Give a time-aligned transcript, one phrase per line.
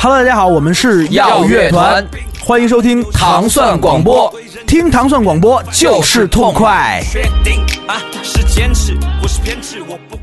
[0.00, 2.06] Hello，大家好，我们是耀乐团，
[2.40, 4.32] 欢迎收听糖蒜广播，
[4.64, 7.02] 听糖蒜广播就是痛快。
[7.10, 10.22] 确定啊，是坚持，不是偏执，我不管。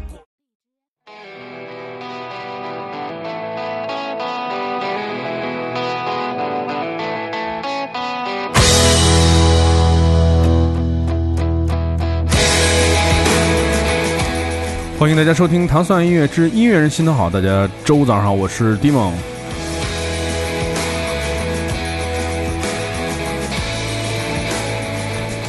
[14.98, 17.30] 欢迎大家收听《糖蒜音乐之音乐人心头好》。
[17.32, 19.12] 大家周五早上好，我是 Dimon。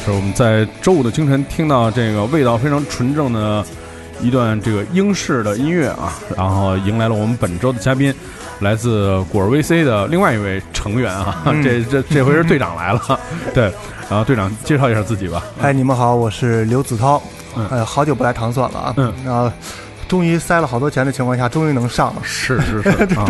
[0.07, 3.61] 是我们在周五的清晨听到这个味道非常纯正的
[4.21, 8.13] 一段这个英式的音乐啊，然后迎来了我们本周的嘉宾，
[8.61, 13.19] 来自果儿 VC 的另外一位成员啊， 这这这回是队长来了，
[13.53, 13.63] 对，
[14.09, 15.43] 然后队长介绍一下自己吧。
[15.59, 17.21] 哎，你们好，我是刘子涛。
[17.57, 18.93] 嗯哎，好久不来糖蒜了啊。
[18.95, 19.13] 嗯。
[19.25, 19.51] 然后，
[20.07, 23.25] 终于塞了好多钱的情况下，终于能上了是是是， 啊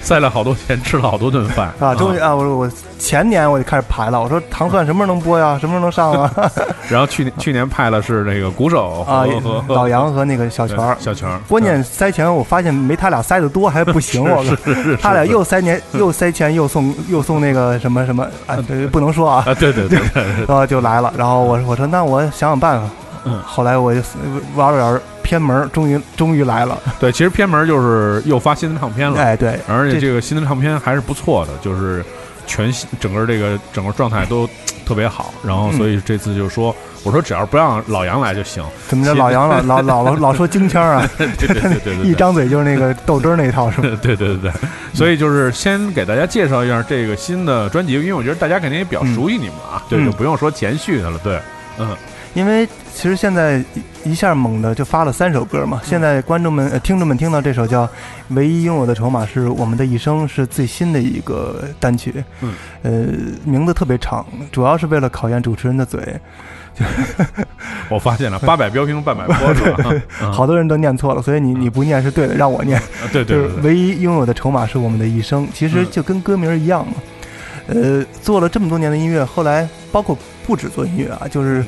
[0.00, 1.94] 塞了好多钱，吃了好多顿饭啊！
[1.94, 5.56] 终于啊，我我前年我就开始排了，我说糖蒜什么时候能播呀？
[5.58, 6.30] 什么时候能上啊？
[6.90, 9.24] 然后去年去年派了是那个鼓手啊
[9.66, 10.94] 老杨和那个小泉儿。
[11.00, 14.52] 小泉儿，关键塞钱，我发现没他俩塞的多还不行， 我靠！
[15.00, 21.10] 他俩又塞钱又塞钱又送又送那个什么什么啊，对不能说啊，啊，对对对对，然后就来了。
[21.16, 22.86] 然后我我说那我想想办法。
[23.26, 24.02] 嗯后来我就
[24.54, 25.00] 玩了点
[25.34, 26.78] 偏门，终于终于来了。
[27.00, 32.04] 对，其实偏门就是又发新的唱片了，哎，对，而且这个新的唱片还是不错的，就是
[32.46, 34.48] 全新整个这个整个状态都
[34.86, 35.34] 特别好。
[35.44, 38.62] 然后所以这次就说，我说只要不让老杨来就行。
[38.86, 39.12] 怎么着？
[39.14, 43.88] 老杨老老老老老说京腔啊，对对对对对， 一张嘴就是那个豆汁儿那一套，是吧？
[44.00, 44.52] 对对对对，
[44.92, 51.40] 所以就是先给大家介绍一下这个新的专辑，因为我觉得大家肯定也比较熟悉你们啊，对，嗯就不用说前序的了，对，
[51.78, 51.96] 嗯
[52.34, 53.62] 因为其实现在
[54.02, 57.86] 一一下猛的就发了三首歌嘛，现在观众们、呃、听众们听到这首叫
[58.30, 62.22] 《唯一拥有的筹码是我们的一生》，是最新的一个单曲。
[62.40, 62.90] 嗯，呃，
[63.44, 66.20] 名字特别长，主要是为了考验主持人的嘴，
[67.88, 69.90] 我发现了 八百标兵半百波是吧？
[70.20, 72.78] 嗯好多人都念错了，所以你你不念是对的，让我念。
[72.78, 76.94] 啊对对就是唯一拥有的筹码是我们的一生，其实嗯就跟歌名一样嘛。
[77.66, 81.64] 呃，做了这么多年的音乐，后来包括不止做音乐啊，就是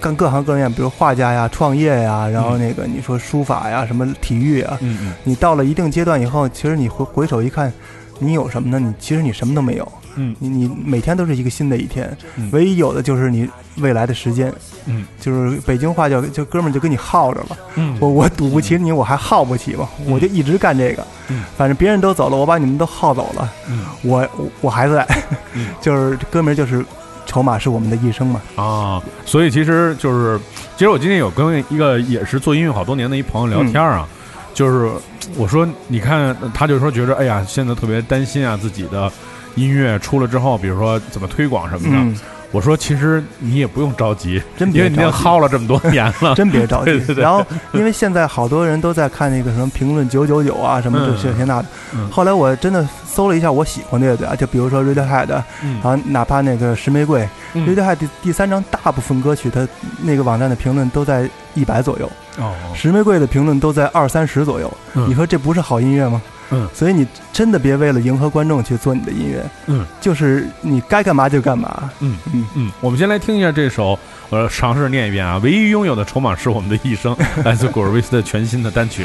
[0.00, 7.72] 干各行各业，比如画家呀、创业呀，然后那个你说书法呀、什么体育啊，嗯嗯你到了一定阶段以后，其实你回回首一看，
[8.18, 8.78] 你有什么呢？
[8.78, 14.52] 你其实你什么都没有，嗯你你每天都是一个新的一天，嗯唯一有的就是你未来的时间，
[14.86, 17.58] 嗯就是北京话叫就哥们儿就跟你耗着了。
[17.74, 21.04] 嗯，我我赌不起你，我还耗不起嘛，我就一直干这个。
[21.30, 25.06] 嗯反正别人都走了，我把你们都耗走了， 嗯我我我还在。
[25.54, 26.84] 嗯就是哥们儿就是
[27.28, 28.40] 筹码是我们的一生嘛。
[28.56, 30.40] 啊，所以其实就是，
[30.76, 34.08] 其实我今天有跟一个也是做音乐好多年的一朋友聊天啊，
[34.54, 34.90] 就是
[35.36, 39.12] 我说，你看，他就说觉得，哎呀，现在特别担心啊，自己的
[39.54, 41.96] 音乐出了之后，比如说怎么推广什么的。
[41.96, 42.16] 嗯，
[42.50, 45.22] 我说，其实你也不用着急，真因为你已经别着急。
[45.22, 46.34] 耗了这么多年了。
[46.36, 52.10] 真别着急对对，对然后因为现在好多人都在看那个什么评论九九九啊，什么这嗯这些那的嗯。
[52.10, 59.66] 后来我真的搜了一下我喜欢的乐队啊，就比如说 Radiohead，嗯然后哪怕那个石玫瑰嗯，Radiohead 第第三张大部分歌曲，它
[60.02, 64.72] 那个网站的评论都在一百左右，哦，石玫瑰的评论都在二三十左右。
[64.94, 66.20] 嗯你说这不是好音乐吗？
[66.50, 71.90] 嗯，所以你真的别为了迎合观众去做你的音乐，嗯，就是你该干嘛就干嘛。
[72.00, 73.98] 嗯嗯，嗯，我们先来听一下这首，
[74.30, 75.38] 我尝试念一遍啊。
[75.42, 79.04] 唯一拥有的筹码是我们的一生， 来自古尔维斯的全新的单曲。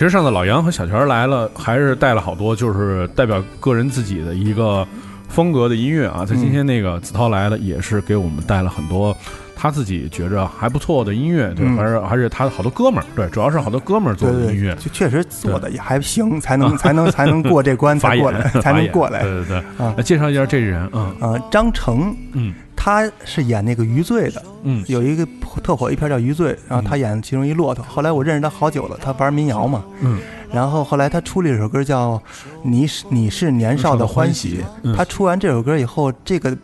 [0.00, 4.88] 其实上次老杨和小泉来了，还是带了好多，就是代表个人自己的一个
[5.28, 6.24] 风格的音乐啊。
[6.24, 9.14] 在今天那个子韬来了，也是给我们带了很多
[9.60, 11.76] 他自己觉着还不错的音乐，对，嗯。
[11.76, 14.74] 还是还是他的好多哥们儿，对，主要是好多哥们儿做的音乐，。
[14.76, 19.22] 就确实做的也还行，才能 才能才能过这关，才过来，才能过来。
[19.22, 19.94] 对对对，啊。
[19.98, 21.14] 来介绍一下这人，嗯。
[21.20, 22.54] 呃，张成，嗯。
[22.82, 24.82] 他是演那个余罪的，嗯。
[24.88, 25.28] 有一个
[25.62, 27.84] 特火一片叫《余罪》，然后他演其中一骆驼。
[27.86, 29.84] 后来我认识他好久了，他玩民谣嘛。
[30.00, 30.18] 嗯。
[30.50, 32.14] 然后后来他出了一首歌叫
[32.62, 34.96] 《你是你是年少的欢喜》嗯。
[34.96, 36.56] 他出完这首歌以后，这个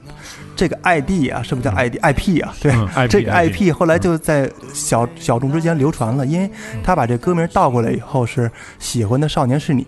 [0.56, 2.54] 这个 ID 啊，是不是叫 ID？IP 啊？
[2.60, 2.72] 对
[3.08, 6.50] 这个 IP 后来就在小小众之间流传了，因为
[6.82, 9.86] 他把这歌名倒过来以后是喜欢的少年是你。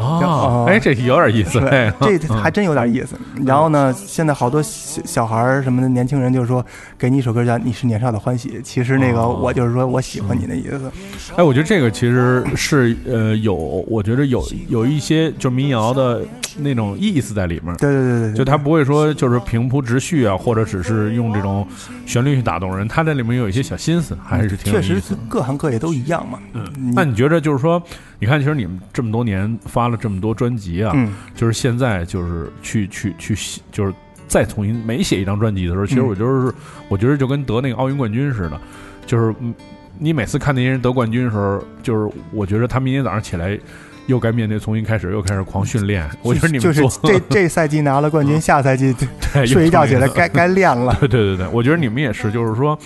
[0.00, 1.60] 哦哦，哎，这有点意思，
[2.00, 3.18] 这还真有点意思。
[3.44, 6.64] 然后呢，现在好多小小孩儿什么的年轻人就是说，
[6.98, 10.90] 给你一首歌叫《你是年少的欢喜》，其实那个哦我就是说我喜欢你的意思。
[11.36, 16.22] 哎，我觉得这个其实是呃有，我觉得有有一些就是民谣的
[16.58, 17.74] 那种意思在里面。
[17.76, 21.66] 对对对对，就他不会说就是平铺直叙啊，或者只是用这种
[22.06, 25.20] 旋律去打动人，他这里面有一些小心思，还是挺有确实意思的。
[25.28, 26.38] 各行各业都一样嘛。
[26.54, 27.82] 嗯，那你觉得就是说，
[28.20, 33.92] 你看，其实你们这么多年发了这么多专辑啊，嗯就是现在就是去去去写，就是
[34.28, 36.54] 再重新每写一张专辑的时候，其实嗯我就是
[36.88, 38.60] 我觉得就跟得那个奥运冠军似的，
[39.06, 39.52] 就是嗯
[39.98, 43.58] 你每次看那些人得冠军的时候，就是我觉得他明天早上起来。
[44.06, 46.08] 又该面对重新开始，又开始狂训练。
[46.22, 48.92] 我觉得你们就是这 这赛季拿了冠军，下赛季
[49.32, 50.92] 对 睡一觉起来该该练了。
[50.98, 52.76] 对对对对，我觉得你们也是，就是说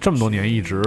[0.00, 0.80] 这么多年一直，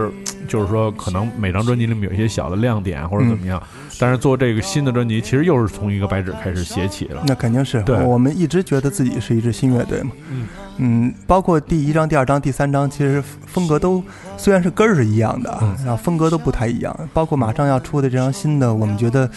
[0.47, 3.61] 就是说可能每张专辑里面有一些小的亮点或者怎么样，
[3.99, 7.23] 但是做这个新的专辑，其实又是从一个白纸开始写起了。
[7.27, 10.11] 那肯定是对我们一直觉得自己是一支新乐队嘛。
[10.29, 14.03] 嗯嗯，包括第一章、第二章、第三章，其实风格都
[14.37, 16.95] 虽然是根儿是一样的，嗯然后风格都不太一样。
[17.13, 19.29] 包括马上要出的这张新的，我们觉得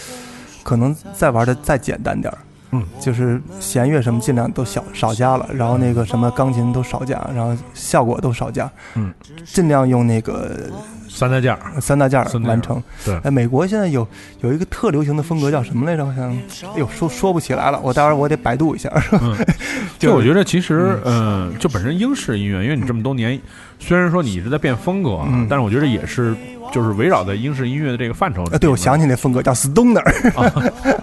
[0.63, 2.37] 可能再玩的再简单点儿。
[2.71, 9.13] 嗯，就是弦乐什么尽量都小少加了，然后那个什么钢琴都少加，然后效果都少加，嗯，
[9.45, 10.71] 尽量用那个
[11.15, 12.81] 三大件儿，三大件儿完成。
[13.05, 14.05] 对哎，美国现在有
[14.41, 16.05] 有一个特流行的风格叫什么来着？
[16.05, 16.31] 好像，
[16.75, 18.91] 哎呦，说说不起来了，我待会儿我得百度一下。
[19.21, 19.35] 嗯，
[19.97, 23.39] 就我觉得其实，嗯、就本身英式音乐，因为你这么多年，
[23.79, 26.35] 虽然说你一直在变风格但是我觉得也是，
[26.73, 30.03] 就是围绕在英式音乐的这个范畴对，我想起那风格叫 Stoner，
[30.35, 30.51] 啊，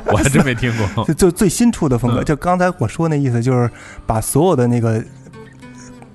[0.06, 1.04] 我还真没听过。
[1.08, 2.22] 就就最新出的风格。
[2.22, 3.70] 嗯就刚才我说那意思，就是
[4.06, 5.02] 把所有的那个。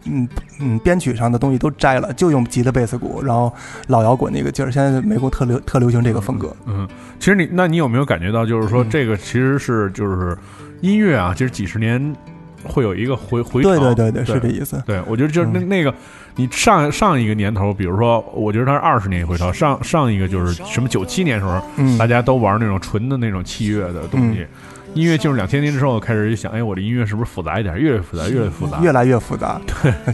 [0.10, 3.54] 嗯嗯，编曲上的东西都摘了，就用吉他、贝斯、鼓，然后
[3.88, 4.72] 老摇滚那个劲儿。
[4.72, 6.56] 现在美国特流特流行这个风格。
[6.66, 6.88] 嗯，
[7.20, 10.38] 其实你，那你有没有感觉到，就是说嗯这个其实是就是
[10.82, 12.16] 音乐啊，其实几十年
[12.64, 13.70] 会有一个回回潮。
[13.70, 14.82] 对对对对，是这意思。
[14.86, 15.94] 对，我觉得就是那嗯那个，
[16.36, 24.46] 你上上一个年头，比如说，我觉得它是二十年一回潮，上上一个就是什么九七年时候，嗯大家都玩那种纯的那种器乐的东西，
[24.94, 27.76] 音乐进入两千年之后，开始就想，哎，我的音乐是不是复杂一点？
[27.78, 28.80] 越来越复杂，越来越复杂。
[28.82, 29.62] 越来越复杂。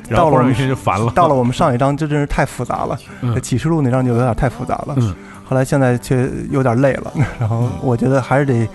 [0.09, 1.11] 然后到了我天就烦了。
[1.15, 2.97] 到了我们上一章，这真是太复杂了。
[3.21, 4.95] 嗯启示录那章就有点太复杂了。
[4.97, 5.15] 嗯
[5.45, 8.67] 后来现在却有点累了， 然后我觉得还是得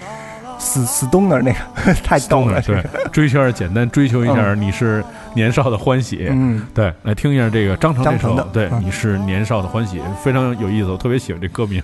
[0.59, 2.61] 死死东那儿那个 太逗了。
[2.61, 5.03] 对，追求点简单，追求一下你是
[5.35, 6.27] 年少的欢喜。
[6.31, 11.83] 嗯，对，来听一下这个张成这首张成的，对，嗯你是年少的欢喜，非常有意思，我特别喜欢这歌名，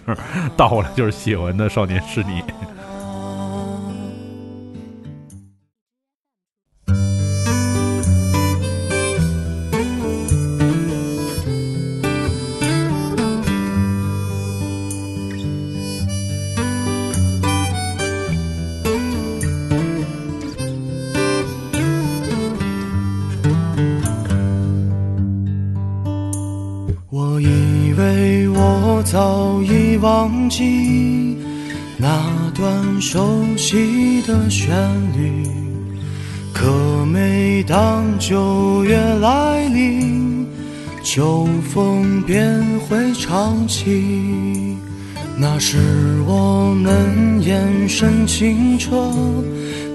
[0.55, 2.43] 倒过来就是喜欢的少年是你。
[33.01, 34.75] 熟悉的旋
[35.17, 35.47] 律，
[36.53, 40.47] 可每当九月来临，
[41.03, 44.77] 秋风便会唱起。
[45.37, 49.13] 那时我们眼神清澈，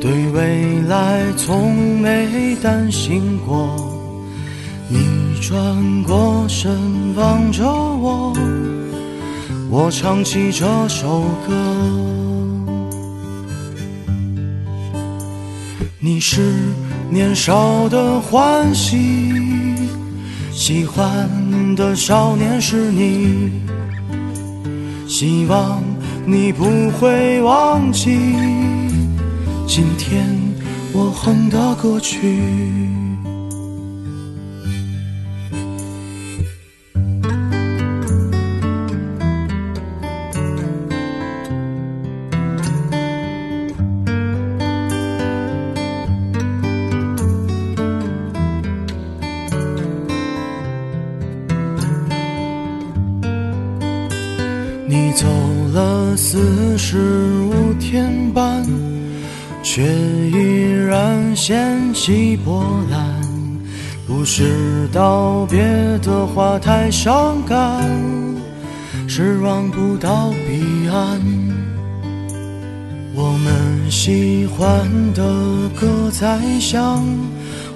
[0.02, 3.76] 对未来从没担心过。
[4.90, 5.00] 你
[5.42, 6.72] 转过身
[7.16, 8.34] 望着我，
[9.70, 12.29] 我唱起这首歌。
[16.12, 16.42] 你是
[17.08, 18.98] 年少的欢喜，
[20.52, 21.30] 喜欢
[21.76, 23.52] 的少年是你，
[25.08, 25.84] 希望
[26.26, 28.18] 你不会忘记
[29.68, 30.26] 今天
[30.94, 32.99] 我哼的歌曲。
[56.22, 56.98] 四十
[57.50, 58.64] 五天半，
[59.64, 62.62] 却依然掀起波
[62.92, 63.00] 澜。
[64.06, 65.64] 不是道别
[66.04, 67.90] 的话太伤感，
[69.08, 71.22] 是望不到彼岸。
[73.16, 75.24] 我们喜欢的
[75.70, 77.02] 歌在响，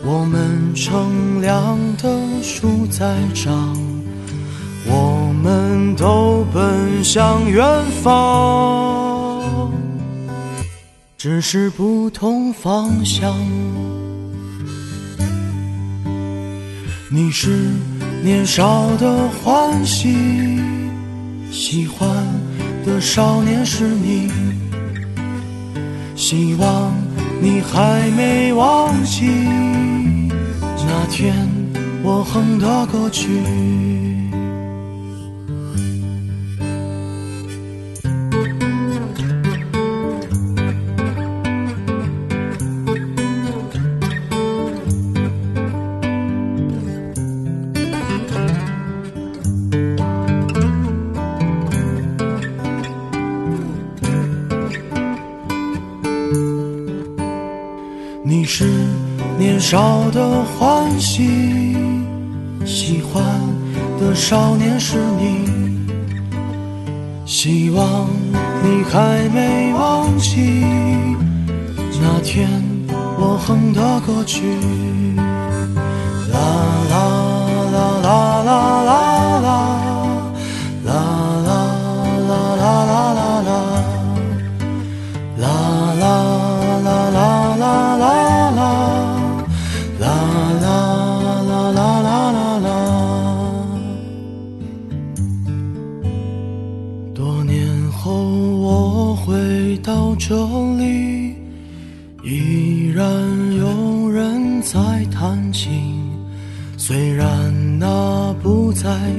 [0.04, 3.93] 我们乘凉的树在长。
[5.96, 7.64] 都奔向远
[8.02, 9.72] 方，
[11.18, 13.36] 只是不同方向。
[17.10, 17.70] 你是
[18.24, 20.62] 年少的欢喜，
[21.52, 22.10] 喜欢
[22.86, 24.32] 的少年是你，
[26.16, 26.94] 希望
[27.40, 29.28] 你还没忘记
[30.86, 31.36] 那天
[32.04, 34.03] 我哼的歌曲。
[59.74, 61.76] 少的欢喜，
[62.64, 63.24] 喜欢
[64.00, 65.50] 的少年是你，
[67.26, 68.08] 希望
[68.62, 70.64] 你还没忘记
[72.00, 72.48] 那天
[73.18, 74.44] 我哼的歌曲。
[76.32, 76.38] 啦
[76.92, 77.13] 啦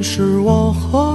[0.07, 1.14] 是我和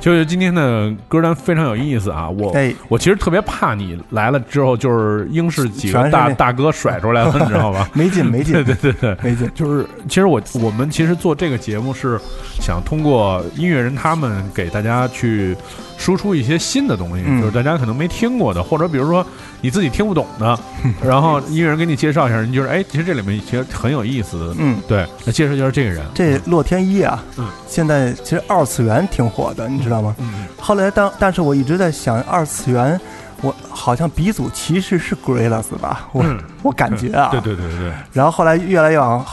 [0.00, 2.28] 就是今天的歌单非常有意思啊！
[2.28, 7.88] 我、哎我其实特别怕你来了之后，就是英式几个大大哥甩出来了， 你知道吧？
[7.92, 9.50] 没劲没劲 对对对对，没劲。
[9.54, 12.18] 就是其实我我们其实做这个节目是
[12.60, 15.54] 想通过音乐人他们给大家去
[16.00, 19.24] 输出一些新的东西，嗯就是大家可能没听过的，或者比如说
[19.60, 20.58] 你自己听不懂的，
[21.04, 24.54] 然后音乐人给你介绍一下，你就是哎，其实这里面其实很有意思的。
[24.58, 26.02] 嗯，对，那介绍就是这个人。
[26.14, 30.16] 这洛天依啊，嗯现在其实二次元挺火的，你知道吗？
[30.18, 32.98] 嗯后来当但是我一直在想，二次元，
[33.42, 36.38] 我好像鼻祖其实是 Gorillaz 吧，我、嗯。
[36.62, 39.24] 我感觉啊，对对对对，然后后来越来越往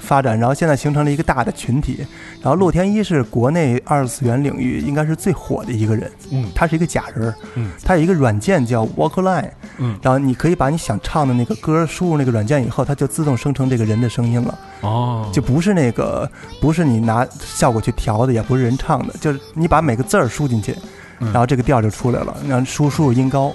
[0.00, 2.06] 发展，然后现在形成了一个大的群体。
[2.42, 6.44] 然后洛天依是国内二次元领域应该是最火的一个人，嗯。
[6.54, 7.70] 他是一个假人儿，嗯。
[7.82, 9.98] 他有一个软件叫 Walkline，嗯。
[10.02, 16.30] 然后你可以把你想唱的那个歌输入那个软件以后，它就自动生成这个人的声音了，哦，就不是那个
[16.60, 20.82] 不是你拿效果去调的，也不是人唱的，就是你把每个字儿输进去，嗯
[21.18, 23.52] 然后这个调就出来了，然后输输入音高。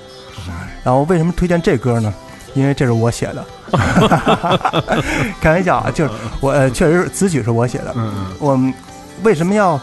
[0.83, 2.13] 然后为什么推荐这歌呢？
[2.55, 3.45] 因为这是我写的，
[5.39, 6.11] 开玩笑啊，就是
[6.41, 7.95] 我呃，确实是词曲是我写的。
[8.39, 8.59] 我
[9.21, 9.79] 为什么要，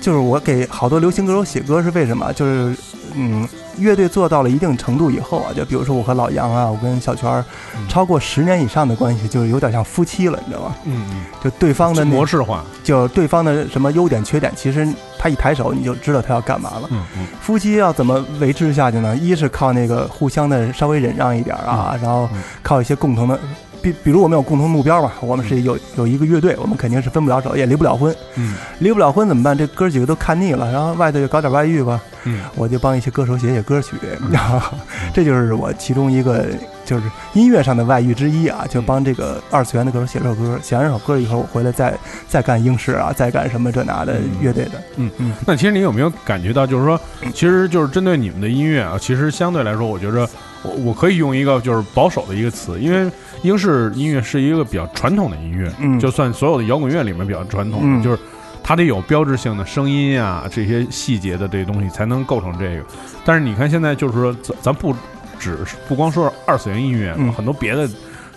[0.00, 2.32] 就是我给好多流行歌手写歌是为什么？
[2.34, 2.76] 就是
[3.14, 3.48] 嗯，
[3.78, 7.44] 乐队做到了一定程度以后啊，就比如说我和老杨啊，我跟小泉儿，
[7.76, 10.74] 嗯超过十年以上的关系，就是有点像夫妻了，你知道吗？
[10.84, 12.64] 嗯嗯，就对方的模式化。
[12.82, 14.86] 就对方的什么优点缺点，其实
[15.18, 16.88] 他一抬手你就知道他要干嘛了。
[16.90, 19.16] 嗯嗯夫妻要怎么维持下去呢？
[19.16, 23.38] 一是靠那个互相的稍微忍让一点啊，然后嗯靠一些共同的，
[23.84, 28.14] 比比如我们有共同目标吧，我们是有有一个乐队，我们肯定是分不了手，也离不了婚。
[28.36, 28.54] 嗯。
[28.78, 29.56] 离不了婚怎么办？
[29.56, 32.40] 这哥几个都看腻了，然后外头就搞点外遇吧，嗯。
[32.54, 33.96] 我就帮一些歌手写写歌曲，
[34.32, 34.58] 然后
[35.12, 36.46] 这就是我其中一个
[36.86, 41.92] 就是音乐上的外遇之一啊，就帮这个二次元的歌手写这首歌，写完这首歌以后，我回来再
[42.26, 45.34] 再干英式啊，再干什么这那的乐队的，嗯嗯。
[45.46, 46.98] 那其实你有没有感觉到，就是说，
[47.34, 50.26] 其实就是针对你们的音乐啊，其实相对来说，我觉着
[50.64, 53.10] 我我可以用一个就是保守的一个词，因为
[53.42, 58.18] 英式音乐是一个比较传统的音乐，嗯就算所有的摇滚乐里面比较传统的，嗯就是
[58.62, 62.84] 它得有标志性的声音啊，这些细节的这些东西才能构成这个。
[63.24, 64.96] 但是你看现在就是说，咱咱不
[65.38, 67.86] 只是不光说二次元音乐，嗯很多别的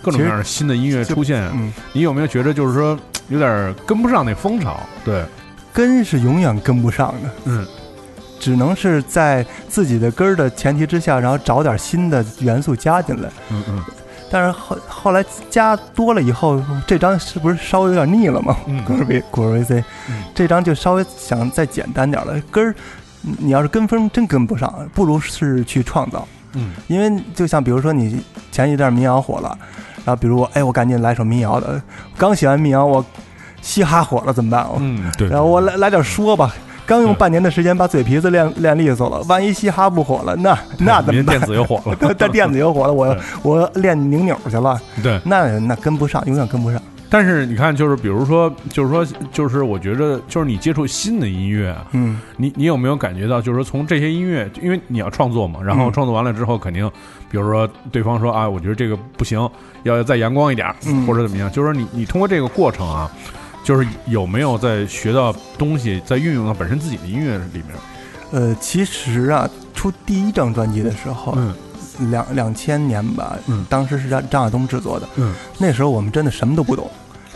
[0.02, 4.78] 各种各样的新的音乐出现，嗯，你有没有觉得就是说有点跟不上那风潮？
[5.04, 5.24] 对，
[5.72, 7.66] 跟是永远跟不上的，嗯
[8.38, 13.28] 只能是在自己的根儿的前提之下，然后找点新的元素加进来。
[13.50, 13.84] 嗯嗯
[14.30, 18.54] 但是后后来加多了以后，这张是不是稍微有点腻了嘛？
[18.66, 22.38] 嗯古尔维古尔维 C，嗯这张就稍微想再简单点了。
[22.50, 22.74] 根儿，
[23.22, 26.28] 你要是跟风真跟不上，不如是去创造。
[26.52, 28.22] 嗯因为就像比如说你
[28.52, 29.56] 前一段民谣火了，
[30.04, 31.80] 然后比如我哎我赶紧来首民谣的，
[32.18, 33.02] 刚写完民谣我
[33.62, 34.68] 嘻哈火了怎么办？
[34.68, 35.26] 我嗯，对。
[35.28, 36.54] 然后我来来点说吧。
[36.88, 41.36] 刚用半年的时间把嘴皮子练练利索了，万一嘻哈不火了，那那怎么办？
[41.36, 41.40] 您电？
[41.42, 45.20] 子又火了， 但电子又火了，我我练拧扭去了，对。
[45.22, 46.80] 那那跟不上，永远跟不上。
[47.10, 52.18] 但是你看，就是比如说，就是说，就是我觉得，就是你接触新的音乐啊，嗯。
[52.38, 55.92] 你你有没有感觉到，就是说从这些音乐，因为你要创作嘛，然后嗯。
[55.92, 56.90] 创作完了之后，肯定，
[57.30, 59.38] 比如说对方说啊，我觉得这个不行，
[59.84, 60.66] 要再阳光一点
[61.06, 63.10] 或者怎么样，就是说你你通过这个过程啊，
[63.68, 67.76] 就是有没有在学到东西，在运用到本身自己的音乐里面？
[68.30, 71.54] 呃，其实啊，出第一张专辑的时候，嗯。
[72.10, 73.66] 两两千年吧，嗯。
[73.68, 75.34] 当时是让张亚东制作的，嗯。
[75.58, 76.90] 那时候我们真的什么都不懂，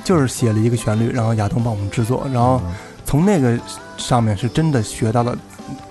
[0.05, 2.62] 就是写了一个旋律，然后亚东帮我们制作，然后
[3.05, 3.61] 从那个
[3.99, 5.37] 上面是真的学到了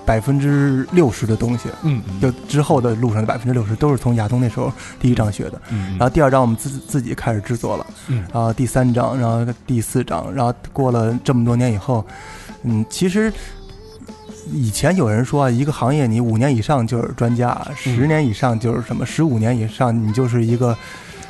[0.04, 2.02] 百分之六十的东西，嗯。
[2.20, 5.60] 就之后的路上的百分之六十都是从亚东那时候第一章学的。
[5.70, 8.24] 嗯，然后第二章我们自自己开始制作了，嗯。
[8.32, 12.04] 然后第三章，然后第四章，然后过了这么多年以后，
[12.62, 13.32] 嗯，其实
[14.52, 20.76] 以前有人说啊，一个行业你五年以上就是专家，十年以上就是什么，十五年以上你就是一个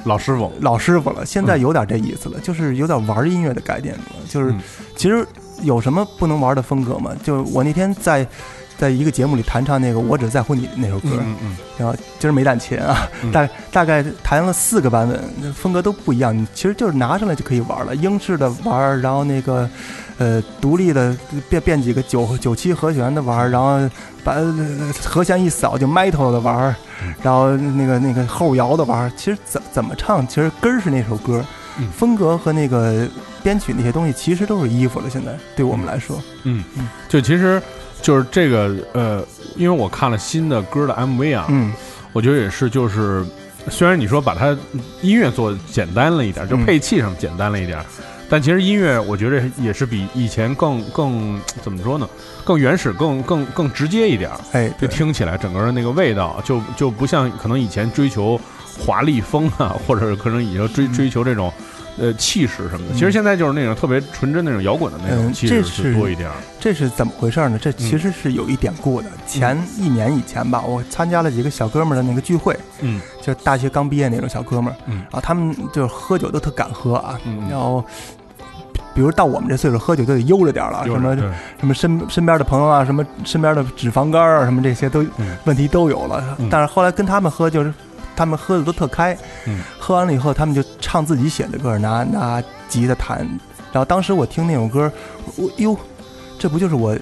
[0.04, 1.24] 老师傅，老师傅了。
[1.24, 4.60] 现在有点这意思了，就是有点玩音乐的概念了，就是嗯。
[4.96, 5.26] 其实
[5.62, 7.12] 有什么不能玩的风格吗？
[7.22, 8.26] 就是我那天在。
[8.78, 16.36] 在一个节目里弹唱那个《我只在乎你》那首歌，嗯嗯然后今儿没弹琴啊，嗯大大概弹了四个版本，那风格都不一样。
[16.36, 19.70] 你其实就是拿上来就可以玩了，英式的玩，然后那个
[20.18, 21.16] 呃独立的
[21.48, 23.88] 变变几个九九七和弦的玩，然后
[24.24, 26.74] 把呃和弦一扫就 metal 的玩，
[27.22, 29.12] 然后那个那个后摇的玩。
[29.16, 31.44] 其实怎怎么唱，其实根儿是那首歌
[31.78, 33.06] 嗯，风格和那个
[33.42, 35.10] 编曲那些东西其实都是衣服了。
[35.10, 37.60] 现在对我们来说，嗯嗯，就其实
[38.00, 39.24] 就是这个呃，
[39.56, 41.72] 因为我看了新的歌的 MV 啊，嗯。
[42.14, 43.24] 我觉得也是，就是
[43.70, 44.54] 虽然你说把它
[45.00, 47.82] 音乐做简单了一点，就嗯配器上简单了一点，
[48.28, 52.06] 但其实音乐我觉得也是比以前更更怎么说呢，
[52.44, 58.38] 更原始、更更更直接一点，哎，就，听起来整个的那个味道就就不像可能以前追求
[58.78, 61.50] 华丽风啊，或者是可能以前追追求这种
[61.98, 62.94] 呃气势什么的。
[62.94, 66.34] 其实现在就是那种特别纯真那种摇滚的那种嗯气势这是多一点儿。
[66.60, 67.58] 这是怎么回事呢？
[67.60, 69.08] 这其实是有一典故的。
[69.26, 77.84] 前一年以前吧，我参加了几个小哥们儿的那个聚会，嗯就大学刚毕业那种小哥们儿，嗯啊，他们就是喝酒都特敢喝啊，嗯然后。
[78.94, 81.16] 比如到我们这岁数，喝酒就得悠着点儿了，什么
[81.58, 86.36] 什么身身边的朋友啊，什么身边的脂肪肝啊，什么这些都、嗯问题都有了。
[86.38, 87.72] 嗯但是后来跟他们喝，就是
[88.22, 93.18] 他们喝的都特开，嗯喝完了以后，他们就唱自己写的歌，拿拿吉他弹。
[93.72, 94.90] 然后当时我听那首歌，
[95.34, 95.76] 我哟，
[96.38, 96.96] 这不就是我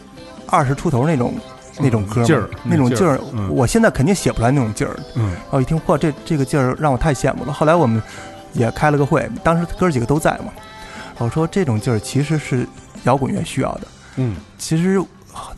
[0.47, 1.35] 二十出头那种
[1.79, 2.27] 那种歌吗？
[2.27, 4.99] 劲儿那种劲儿，嗯我现在肯定写不出来那种劲儿。
[5.15, 7.53] 嗯然后一听，嚯，这这个劲儿让我太羡慕了。
[7.53, 8.03] 后来我们
[8.55, 10.51] 也开了个会，当时哥几个都在嘛。
[11.19, 12.67] 我说这种劲儿其实是
[13.03, 13.83] 摇滚乐需要的。
[14.17, 14.99] 嗯其实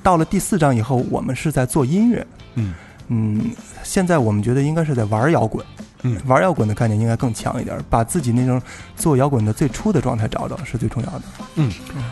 [0.03, 2.27] 到了第四章以后，我们是在做音乐。
[2.57, 2.75] 嗯
[3.09, 3.51] 嗯，
[3.83, 5.65] 现在我们觉得应该是在玩摇滚。
[6.05, 8.61] 嗯玩摇滚的概念应该更强一点，把自己那种
[8.97, 11.23] 做摇滚的最初的状态找到是最重要的。
[11.55, 11.71] 嗯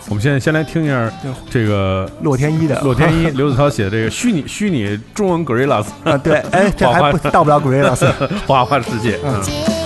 [0.08, 1.12] 我们现在先来听一下
[1.50, 8.12] 这个洛天依的洛天依 刘子涛写的这个虚拟虚拟中文 Gorillas 啊，对，哎，这还不到不了 Gorillas。
[8.46, 9.18] 花花世界。
[9.24, 9.79] 嗯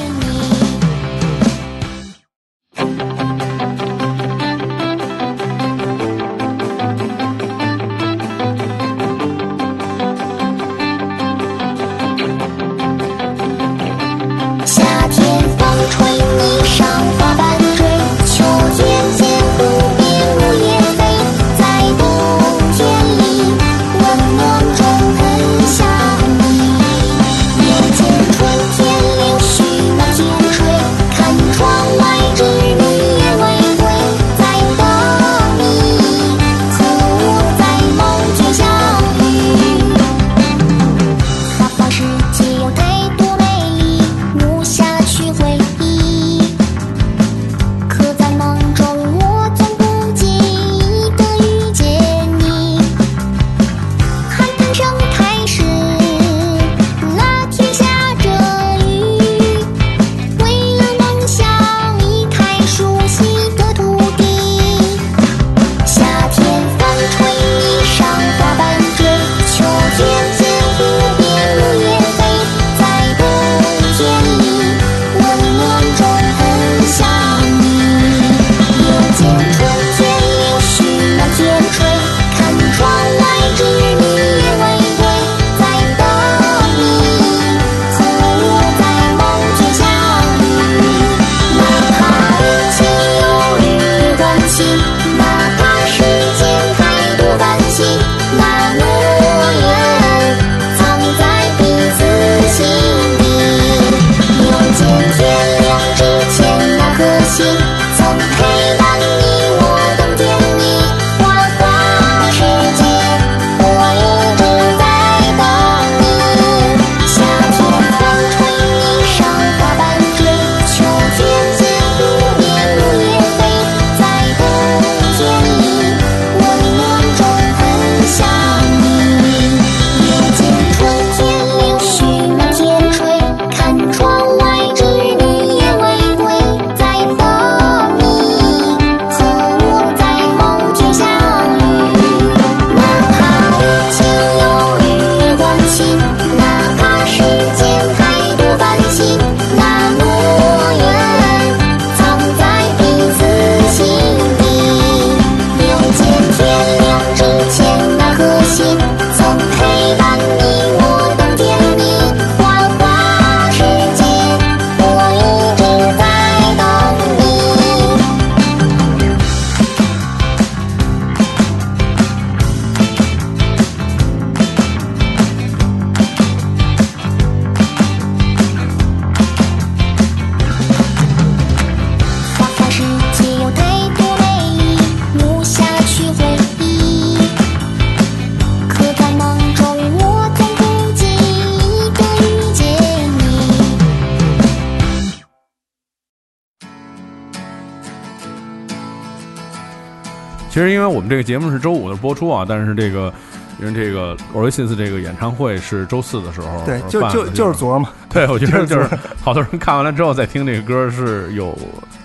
[201.05, 203.13] 们这个节目是周五的播出啊，但是这个
[203.61, 207.91] 因为这个 Oasis 这个演唱会是周四的时候对，就就就是昨儿嘛。
[208.11, 208.89] 对，我觉得 就是
[209.23, 211.57] 好多人看完了之后再听这个歌是有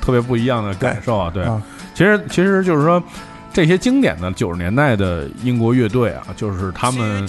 [0.01, 1.31] 特别不一样的感受啊。
[1.33, 1.61] 对，啊
[1.93, 3.01] 其实其实就是说
[3.51, 7.27] 这些经典的九十年代的英国乐队啊，就是他们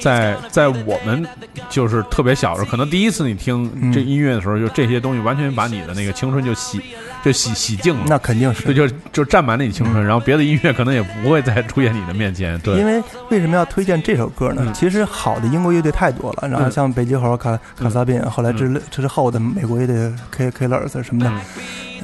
[0.00, 1.26] 在在我们
[1.72, 3.90] 就是特别小的时候，可能第一次你听嗯。
[3.92, 6.80] 这音乐的时候，就这些东西完全把你的那个青春就洗
[7.24, 8.04] 就洗洗净了。
[8.06, 8.64] 那肯定是。
[8.66, 12.58] 对，就就占满了你青春，然后别的音乐可能也不会再出现你的面前。
[12.60, 14.62] 对，因为为什么要推荐这首歌呢？
[14.66, 14.74] 嗯。
[14.74, 16.70] 其实好的英国乐队太多了，然后嗯。
[16.70, 21.32] 像北极猴、卡卡萨宾，后来之之后的美国乐队 K Killers 什么的，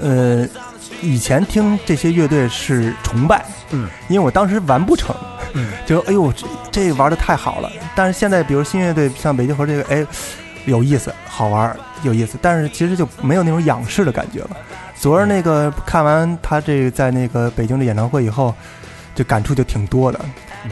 [0.03, 0.49] 呃，
[1.03, 5.38] 以前听这些乐队是崇拜，嗯，因为我当时完不成，嗯，
[5.87, 7.71] 就哎呦这这玩的太好了。
[7.95, 10.07] 但是现在比如新乐队像北极猴这个，哎，
[10.67, 14.51] 有意思，好玩，有意思，但是其实就没有那种仰视的感觉了。
[14.95, 18.55] 昨儿那个看完他这个在那个北京的演唱会以后，
[19.15, 20.19] 就感触就挺多的。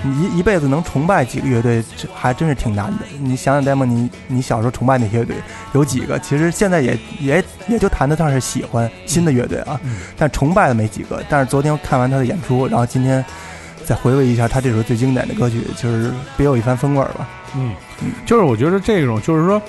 [0.02, 2.98] 你一一辈子能崇拜几个乐队，这还真是挺难的。
[3.20, 5.36] 你想想，demo，你你小时候崇拜那些乐队
[5.72, 6.18] 有几个？
[6.18, 9.80] 其实现在也也也就谈得上是喜欢新的乐队啊，
[10.18, 11.22] 但崇拜的没几个。
[11.28, 13.24] 但是昨天看完他的演出，然后今天
[13.86, 17.28] 再回味一下他这首最经典的歌曲，就是别有一番风味儿吧。
[17.56, 17.72] 嗯，
[18.26, 19.62] 就是我觉得这种就是说，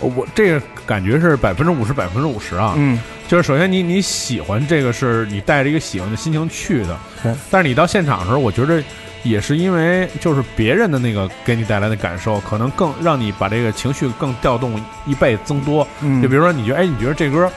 [0.00, 2.74] 我这个感觉是百分之五十，百分之五十啊。
[2.76, 2.98] 嗯，
[3.28, 8.82] 就是首先你你喜欢这个是你带着一个喜欢的心情去的对，但是你到现场的时候，我觉得
[9.22, 14.74] 也是因为就是别人的那个给你带来的感受，可能更让你把这个情绪更调动
[15.06, 15.86] 一倍增多。
[16.00, 17.48] 嗯就比如说你觉得哎，你觉得这歌。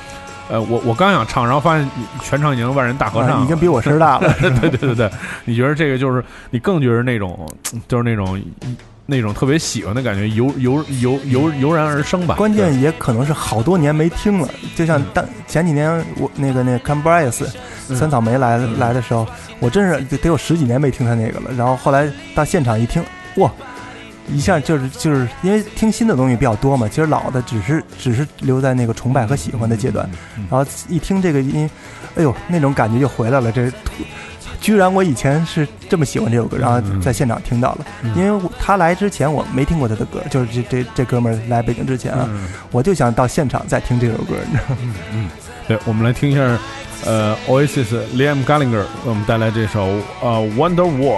[0.50, 1.90] 呃，我我刚想唱，然后发现
[2.22, 4.34] 全场已经万人大合唱、啊已经比我声大了。
[4.40, 5.10] 对对对对，
[5.46, 7.48] 你觉得这个就是你更觉得那种
[7.88, 8.42] 就是那种
[9.08, 12.36] 那种特别喜欢的感觉油油油油油然而生吧？
[12.36, 16.96] 关键也可能是好多年没听了，就像当前几年我那个那个
[17.88, 19.28] 嗯三草莓来来的时候，
[19.60, 21.52] 我真是得得有十几年没听他那个了。
[21.56, 23.04] 然后后来到现场一听，
[23.36, 23.52] 哇！
[24.28, 31.70] 一下就是就是因为听新的东西比较多嘛，其实老的只是只是留在那个崇拜和喜欢的阶段，嗯然后一听这个音，
[32.16, 33.52] 哎呦，那种感觉就回来了。
[33.52, 33.92] 这突
[34.60, 37.86] 居然我以前是这么喜欢这首歌，然后在现场听到了，
[38.16, 45.30] 因为他来之前我没听过他的歌，就是这这这哥们儿来北京之前啊，嗯我就想到现场再听这首歌，你知道吗？
[45.68, 46.58] 对，我们来听一下，
[47.06, 49.84] 呃，Oasis Liam Gallagher 为我们带来这首
[50.22, 51.18] 呃《Wonder Wall》。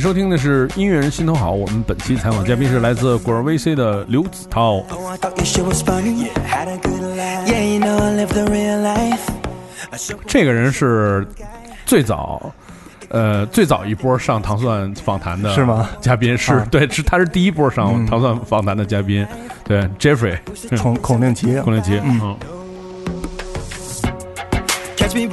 [0.00, 1.52] 收听的是音乐人心头好。
[1.52, 4.82] 我们本期采访嘉宾是来自果儿 VC 的刘子韬。
[10.26, 11.26] 这个人是
[11.84, 12.50] 最早，
[13.08, 15.90] 呃，最早一波上糖蒜访谈的是吗？
[16.00, 19.26] 嘉宾是对，是他是第一波上糖蒜访谈的嘉宾。
[19.64, 20.38] 对，Jeffrey，
[20.80, 22.36] 孔孔令奇，孔令奇，嗯。
[25.12, 25.28] 嗯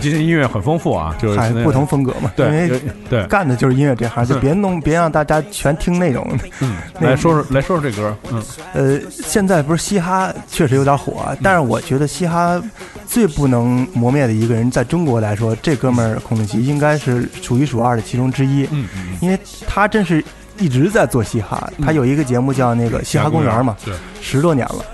[0.00, 6.26] 今天音乐很丰富啊，就是不同风格嘛，因对为对，干的就是音乐这行，就别弄别让大家全听那种。
[6.60, 8.42] 嗯，来说说来说说这歌，嗯。
[8.74, 12.60] 呃，现在不是嘻哈确实有点火啊，但是我觉得嘻哈
[13.06, 20.22] 最不能磨灭的一个人，在中国来说，这哥们儿孔令奇应该是数一数二的其中之一，嗯嗯，因为他真是
[20.58, 23.74] 一直在做嘻哈，他有一个节目叫那个嘻哈公园嘛，
[24.20, 24.84] 十多年了。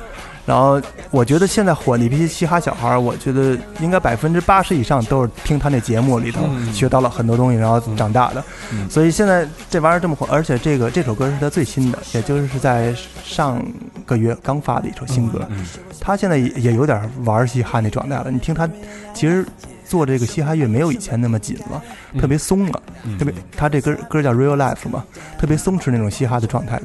[0.44, 8.42] 然后我觉得现在火的一批嘻哈小孩儿，我觉得应该百分之八十以上都是听他那节目里头嗯学到了很多东西，然后长大的。
[8.72, 13.64] 嗯所以现在这玩意儿这么火，而且这个这首歌是他最新的，也就是在上
[14.04, 15.46] 个月刚发的一首新歌。
[15.50, 15.64] 嗯
[16.00, 18.28] 他现在也也有点玩嘻哈那状态了。
[18.28, 18.68] 你听他，
[19.14, 19.46] 其实
[19.92, 21.82] 做这个嘻哈乐没有以前那么紧了，
[22.14, 25.04] 嗯特别松了，嗯特别他这歌歌叫 Real Life 嘛，
[25.38, 26.80] 特别松弛那种嘻哈的状态，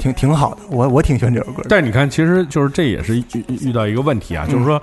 [0.00, 0.62] 挺挺好的。
[0.68, 1.62] 我我挺喜欢这首歌。
[1.68, 4.82] 但是你看，其实就是这也是遇遇遇到一个问题啊，就是说。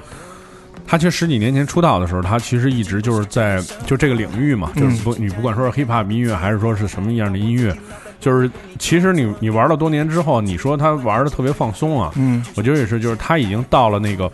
[0.85, 7.73] 他其实十几年前出道的时候，他其实一直就是在就这个领域嘛，就是不你不管说是 hip hop 音乐，还是说是什么样的音乐，
[8.19, 14.29] 就是其实你你玩了多年之后，你说他玩的特别放松啊，嗯我觉得也是，就是他已经到了那个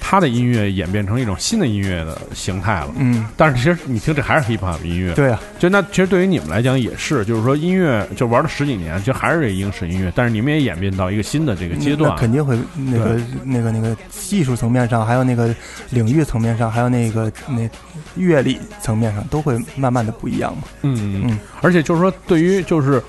[0.00, 2.92] 他的音乐演变成一种新的音乐的形态了。
[2.96, 15.54] 嗯，但是其实你听这还是 hip hop 音乐，对啊，就那其实对于你们来讲也是，就是说音乐就玩了十几年，就还是这英式音乐，但是你们也演变到一个新的这个阶段那，肯定会那个那个那个技术层面上，还有那个
[15.90, 17.68] 领域层面上，还有那个那
[18.16, 20.62] 阅历层面上，都会慢慢的不一样嘛。
[20.82, 23.02] 嗯嗯嗯，而且就是说，对于就是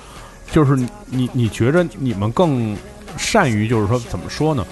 [0.52, 0.76] 就是
[1.08, 2.76] 你你觉着你们更
[3.18, 4.66] 善于就是说怎么说呢？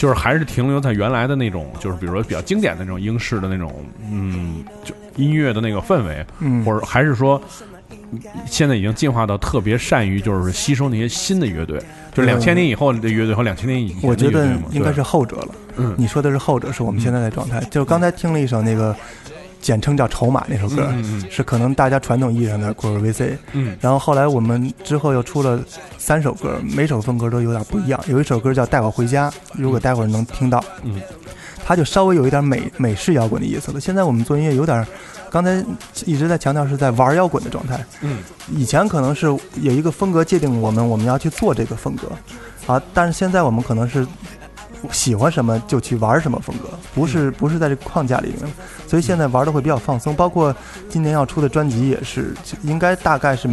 [0.00, 7.38] 就是还是停留在原来的那种，就是比如说比较经典的那种英式的那种，嗯，就音乐的那个氛围，嗯，或者还是说
[8.46, 11.78] 现在已经进化到特别善于就是吸收那些新的乐队，
[12.14, 15.48] 就是两千年以后的乐队和两千年以前的乐队我觉得应该是后者了。
[15.76, 15.94] 嗯。
[15.98, 17.60] 你说的是后者，是我们现在的状态。
[17.70, 18.96] 就是刚才听了一首那个
[19.60, 23.36] 简称叫《筹码》那首歌，嗯嗯是可能大家传统意义上的果儿 VC。
[23.52, 25.60] 嗯然后后来我们之后又出了
[25.98, 28.00] 三首歌，每首风格都有点不一样。
[28.08, 31.00] 有一首歌叫《带我回家》，如果待会儿能听到，嗯，
[31.64, 33.80] 它就稍微有一点美美式摇滚的意思了。
[33.80, 34.86] 现在我们做音乐有点，
[35.30, 35.64] 刚才
[36.04, 37.78] 一直在强调是在玩摇滚的状态。
[38.00, 38.18] 嗯，
[38.52, 39.26] 以前可能是
[39.60, 42.10] 有一个风格界定我们，我们要去做这个风格，
[42.72, 44.06] 啊，但是现在我们可能是
[44.92, 48.52] 喜欢什么就去玩什么风格，不是不是在这个框架里面，
[48.86, 50.14] 所以现在玩的会比较放松。
[50.14, 50.54] 包括
[50.88, 53.48] 今年要出的专辑也是，应该大概是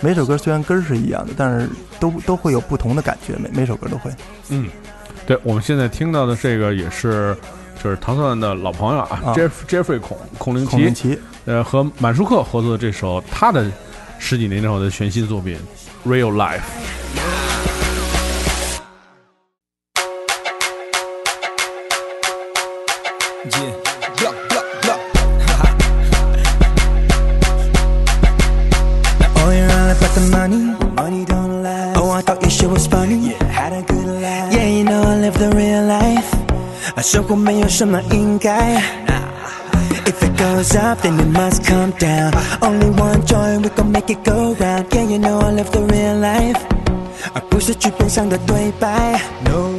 [0.00, 1.68] 每首歌虽然根儿是一样的，但是
[1.98, 4.10] 都都会有不同的感觉，每每首歌都会。
[4.48, 4.68] 嗯，
[5.26, 7.36] 对，我们现在听到的这个也是。
[7.82, 13.72] 就是糖蒜的老朋友啊啊，Jeff Jeffrey 孔孔令孔令奇，奇，呃，和满舒克合作的这首他的
[14.18, 15.58] 十几年之后的全新作品
[16.06, 16.60] 《Real Life》。
[36.99, 38.81] 啊，生活没有什么应该。
[40.05, 42.31] If it goes up, then it must come down.
[42.61, 44.85] Only one joy, we gon' make it go round.
[44.91, 46.59] Yeah, you know I live the real life，
[47.33, 49.19] 而不是剧本上的对白。
[49.43, 49.78] No。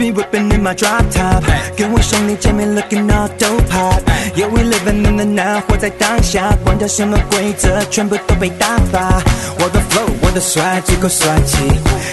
[0.00, 1.42] Catch me whipping in my drop top，
[1.76, 4.00] 跟我兄弟姐妹 looking all dope hot。
[4.34, 9.20] Yeah we living in the now，活在当下，管他什么规则，全部都被打发。
[9.58, 11.58] 我的 flow，我的帅，足够帅气，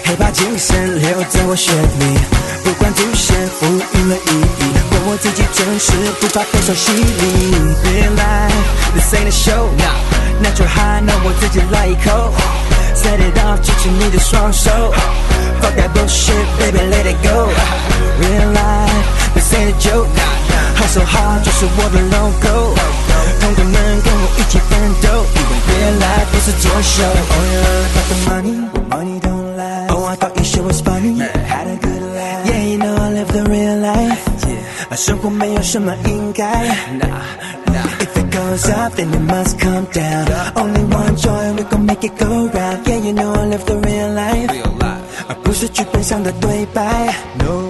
[0.04, 2.18] 黑怕精神留在我血里，
[2.66, 7.56] 不管主线赋予了意义，问我自己真实，不怕多少洗礼。
[7.86, 9.70] Real life，this ain't a show，
[10.42, 12.34] 拿出 high，那我自己来一口。
[13.08, 14.70] Set it off，举起你的双手。
[15.62, 17.48] Fuck that bullshit, baby, let it go.
[18.20, 20.10] Real life, this ain't a joke.
[20.76, 22.76] Hustle hard 就是我的 logo。
[23.40, 27.02] 同学们跟我一起奋斗，因为 real life 不是作秀。
[27.08, 28.56] Oh, you learn about the money,
[28.90, 29.88] money don't lie.
[29.88, 31.22] Oh, I thought your shit was funny.
[31.48, 32.44] Had a good life.
[32.46, 34.20] Yeah, you know I live the real life.
[34.90, 36.44] 啊，生活没有什么应该。
[38.47, 40.57] If it goes up, then it must come down.
[40.57, 42.87] Only one joy, we gon' make it go round.
[42.87, 44.49] Yeah, you know I live the real life.
[45.29, 47.13] 而不是剧本上的对白。
[47.39, 47.66] No。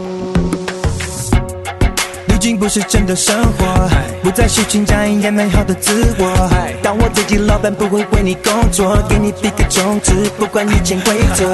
[2.68, 3.90] 已经不是真的生活，
[4.22, 6.50] 不再是寻找应该美好的自我。
[6.84, 11.46] 当我自己老板，不会为你工作，给你比个中指，不管以前规则。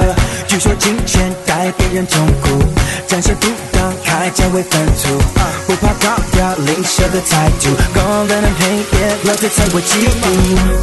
[0.48, 2.64] 据说金钱带给人痛苦，
[3.06, 5.22] 暂时不当开价为分土，
[5.68, 8.66] 不怕高调吝啬的态度，公认的黑
[8.98, 10.26] 夜，老子才会记住。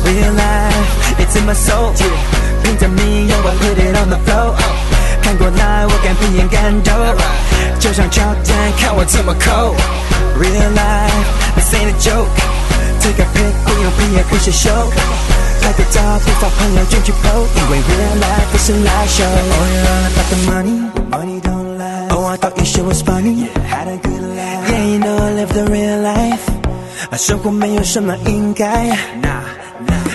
[0.07, 1.91] Real life, it's in my soul，
[2.63, 4.55] 凭着命用我 put it on the floor。
[5.21, 6.93] 看过来，我敢 pin 眼感动，
[7.79, 9.75] 就像乔丹，看我怎么扣。
[10.36, 14.70] Real life, this ain't a joke。Take a pic，不用毕业不写秀，
[15.62, 20.78] 拍个照不发朋友圈去 po，因为 real life 不是 live show。Oh, you're all about the money,
[21.10, 22.08] money don't lie.
[22.10, 23.48] Oh, I thought your shit was funny.
[23.68, 24.68] Had a good life.
[24.68, 26.40] Yeah, you know I live the real life.
[27.10, 28.66] 啊，生活没有什么应该。
[28.66, 29.49] Nah, nah.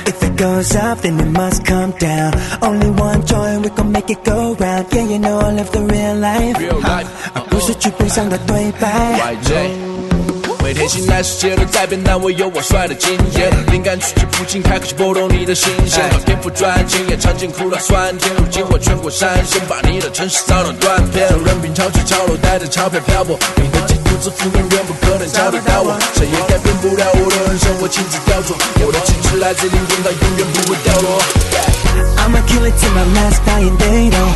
[0.06, 2.34] If it goes up, then it must come down.
[2.62, 4.88] Only one joy, we gon' make it go round.
[4.92, 6.58] Yeah, you know I live the real life.
[6.58, 8.88] Real life 而不是剧本上的对白。
[9.36, 10.35] YJ。
[10.67, 13.49] 每天醒来世界都在变，但我有我帅的经验。
[13.71, 16.03] 灵感取之不尽，开口就拨动你的心弦。
[16.11, 18.35] 把天赋赚钱，也尝尽苦辣酸甜。
[18.35, 21.29] 如今我穿过山，先把你的城市扫到断片。
[21.45, 23.39] 任凭潮起潮落，带着钞票漂泊。
[23.63, 28.59] 你的嫉妒之负永远不可能找得到我， 谁也改变不了我的人生，我亲自雕琢。
[28.85, 31.76] 我的气质来自灵魂，它永远不会掉落。
[32.21, 34.33] I'ma kill it till my last dying day though.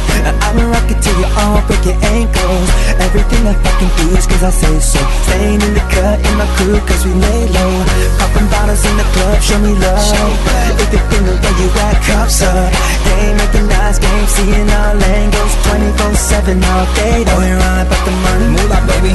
[0.47, 2.69] I'ma rock it till you all break your ankles.
[3.03, 5.01] Everything I fucking do is cause I say so.
[5.27, 7.73] Staying in the cut in my crew cause we lay low.
[8.19, 9.99] Popping bottles in the club, show me love.
[10.79, 12.71] If you think the way you act, cups up.
[13.07, 15.53] Game making nice game, seeing all angles.
[15.67, 17.43] 24-7 all day though.
[17.43, 19.15] You're all about the money, move up baby.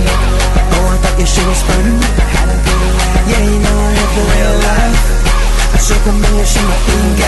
[0.75, 1.95] Oh I thought your shit was funny.
[2.35, 5.34] Had a good life Yeah you know I live the real life
[5.77, 7.25] 这个没有什么应该。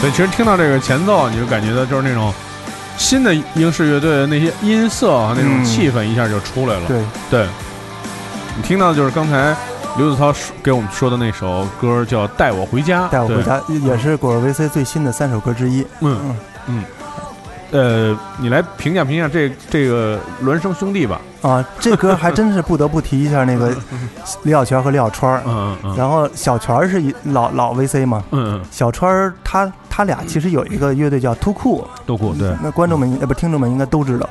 [0.00, 2.30] 所以其实听到这个前奏，你就感觉到就是那种
[2.96, 6.86] 新的英式乐队的那些音色啊，那种嗯气氛一下就出来了。
[6.86, 7.46] 对，对，
[8.56, 9.54] 你听到的就是刚才
[9.98, 13.06] 刘子涛给我们说的那首歌，叫《带我回家》。
[13.10, 15.86] 带我回家也是果儿 VC 最新的三首歌之一。
[16.00, 16.36] 嗯
[16.66, 16.84] 嗯。
[17.74, 21.20] 呃，你来评价评价这这个孪生兄弟吧。
[21.42, 23.74] 啊，这歌还真是不得不提一下那个
[24.44, 25.42] 李小泉和李小川儿。
[25.44, 34.30] 嗯嗯然后小泉儿是一老老 VC 嘛，嗯嗯，小川儿他他俩其实有一个乐队叫突酷，都酷对，那观众们呃不听众们应该都知道，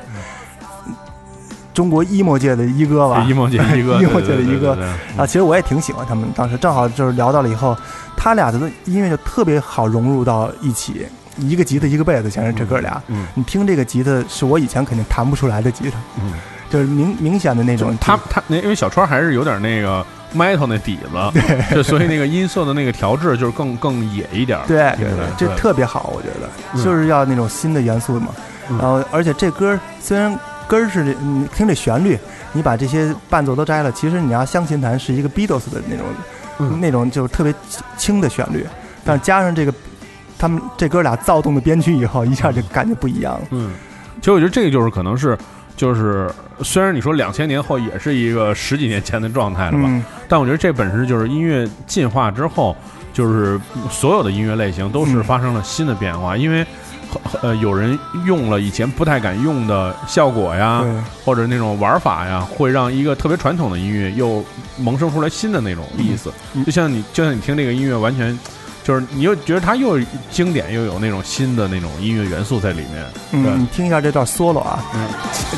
[1.74, 4.86] 中国 emo 界的一哥吧，emo 界一哥， emo 界的一个对对对对
[5.18, 7.76] 啊，其实我也挺喜欢他们，当时正好就是聊到了以后，
[8.16, 11.06] 他俩的音乐就特别好融入到一起，
[11.38, 13.02] 一个吉他一个贝斯，全是这哥俩。
[13.08, 16.32] 嗯你听这个吉他是我以前肯定弹不出来的吉他，嗯，
[16.70, 20.04] 就是明明显的那种他他那因为小川还是有点那个
[20.34, 21.40] metal 那底子，
[21.74, 24.64] 就所以那个音色的那个调制就是更更野一点儿。
[24.66, 26.48] 对对对，这特别好，我觉得。
[26.74, 26.84] 嗯。
[26.84, 28.28] 就是要那种新的元素嘛。
[28.68, 28.78] 嗯。
[28.78, 32.18] 然后，而且这歌虽然根儿是你听这旋律，
[32.52, 36.06] 你把这些伴奏都摘了，其实你要相琴弹是一个 Beatles 的那种、
[36.58, 36.80] 嗯。
[36.80, 37.54] 那种就是特别
[37.96, 38.66] 轻的旋律，
[39.04, 39.72] 但是加上这个
[40.44, 43.40] 他们这哥俩躁动的编曲以后，一下就感觉不一样了。
[43.52, 43.70] 嗯，
[44.20, 45.38] 其实我觉得这个就是可能是
[45.74, 46.30] 就是
[46.60, 52.76] 虽然你说两千年后也是一个十几年前的状态了吧，嗯，但我觉得这本身就是音乐进化之后，
[53.14, 53.58] 就是
[53.90, 56.66] 所有的音乐类型都是嗯发生了新的变化，因为。
[57.42, 60.82] 呃，有人用了以前不太敢用的效果呀，
[61.24, 64.44] 或者那种玩法呀，会让一个特别传统的音乐又
[64.78, 66.32] 萌生出来新的那种意思。
[66.54, 68.36] 嗯就像你，就像你听这个音乐，完全
[68.84, 69.98] 就是你又觉得它又
[70.30, 73.04] 经典，又有那种新的那种音乐元素在里面。
[73.32, 75.00] 嗯，你听一下这段 solo 啊，嗯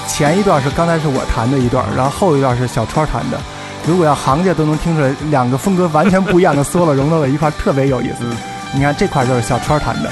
[0.06, 3.38] 前前一段是刚才是我弹的一段，然后后一段是小川弹的。
[3.86, 8.18] 如果要行家都能听出来，两个风格完全不一样的 solo 融到了一块，特别有意思。
[8.22, 8.36] 嗯
[8.74, 10.10] 你看这块就是小川弹的，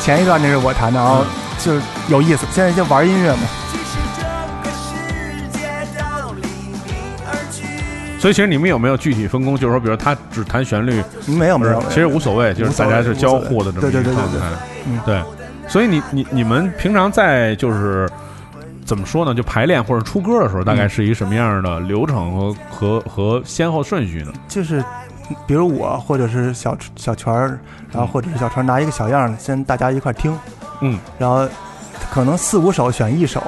[0.00, 1.24] 前一段那是我弹的，然后
[1.58, 2.46] 就是有意思。
[2.52, 3.40] 现在就玩音乐嘛，
[8.22, 9.56] 所以其实你们有没有具体分工？
[9.56, 14.46] 就是说，比如他只弹旋律，没有没有，其实无所谓，就是大家是交互的这么一对对对对对个状态。
[14.86, 15.20] 嗯对，
[15.66, 18.08] 所以你你你们平常在就是
[18.84, 19.34] 怎么说呢？
[19.34, 24.32] 就排练或者出歌的时候，大概是一个什么样的流程和和和先后顺序呢？
[24.46, 24.84] 就是
[25.44, 27.58] 比如我或者是小小泉儿，
[27.90, 30.32] 然后或者是小川拿一个小样儿，先大家一块儿听，
[30.80, 31.48] 嗯，然后
[32.12, 33.42] 可能四五首选一首，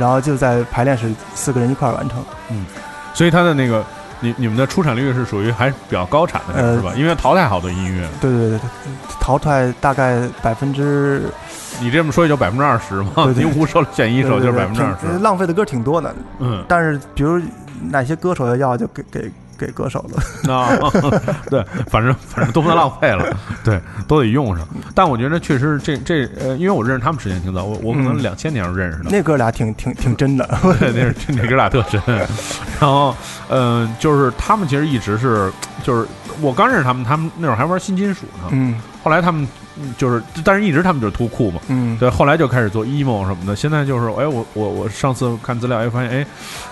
[0.00, 2.18] 然后就在排练室四个人一块儿完成。
[2.50, 2.66] 嗯
[3.14, 3.84] 所以他的那个。
[4.20, 6.92] 你你们的出产率是属于还是比较高产的，呃是吧？
[6.96, 8.60] 因为淘汰好多音乐，对对对对，
[9.18, 11.24] 淘汰大概百分之
[11.80, 13.10] 你这么说也就百分之二十嘛。
[13.34, 15.18] 你五首选一首就是百分之二十。
[15.20, 16.14] 浪费的歌挺多的。
[16.38, 17.40] 嗯，但是比如
[17.90, 19.32] 哪些歌手要要，就给给
[19.66, 20.22] 给歌手了。
[20.44, 20.90] 那
[21.50, 23.24] 对，反正反正都不能浪费了，
[23.62, 24.66] 对，都得用上。
[24.94, 29.10] 但我觉得确实这这呃，因为我认识他们时间挺早，我我可能嗯两千年就认识的。
[29.10, 30.48] 那哥俩挺挺挺真的。
[30.80, 32.00] 对，那是那哥俩特真。
[32.80, 33.14] 然后，
[33.50, 35.52] 嗯、就是他们其实一直是，
[35.82, 36.08] 就是
[36.40, 38.48] 我刚认识他们，他们那会儿还玩新金属呢。
[38.52, 39.46] 嗯后来他们
[39.80, 41.60] 嗯就是，但是一直他们就是图酷嘛。
[41.68, 43.56] 嗯，对，后来就开始做 emo 什么的。
[43.56, 46.26] 现在就是，哎，我我我上次看资料，哎，发现，哎，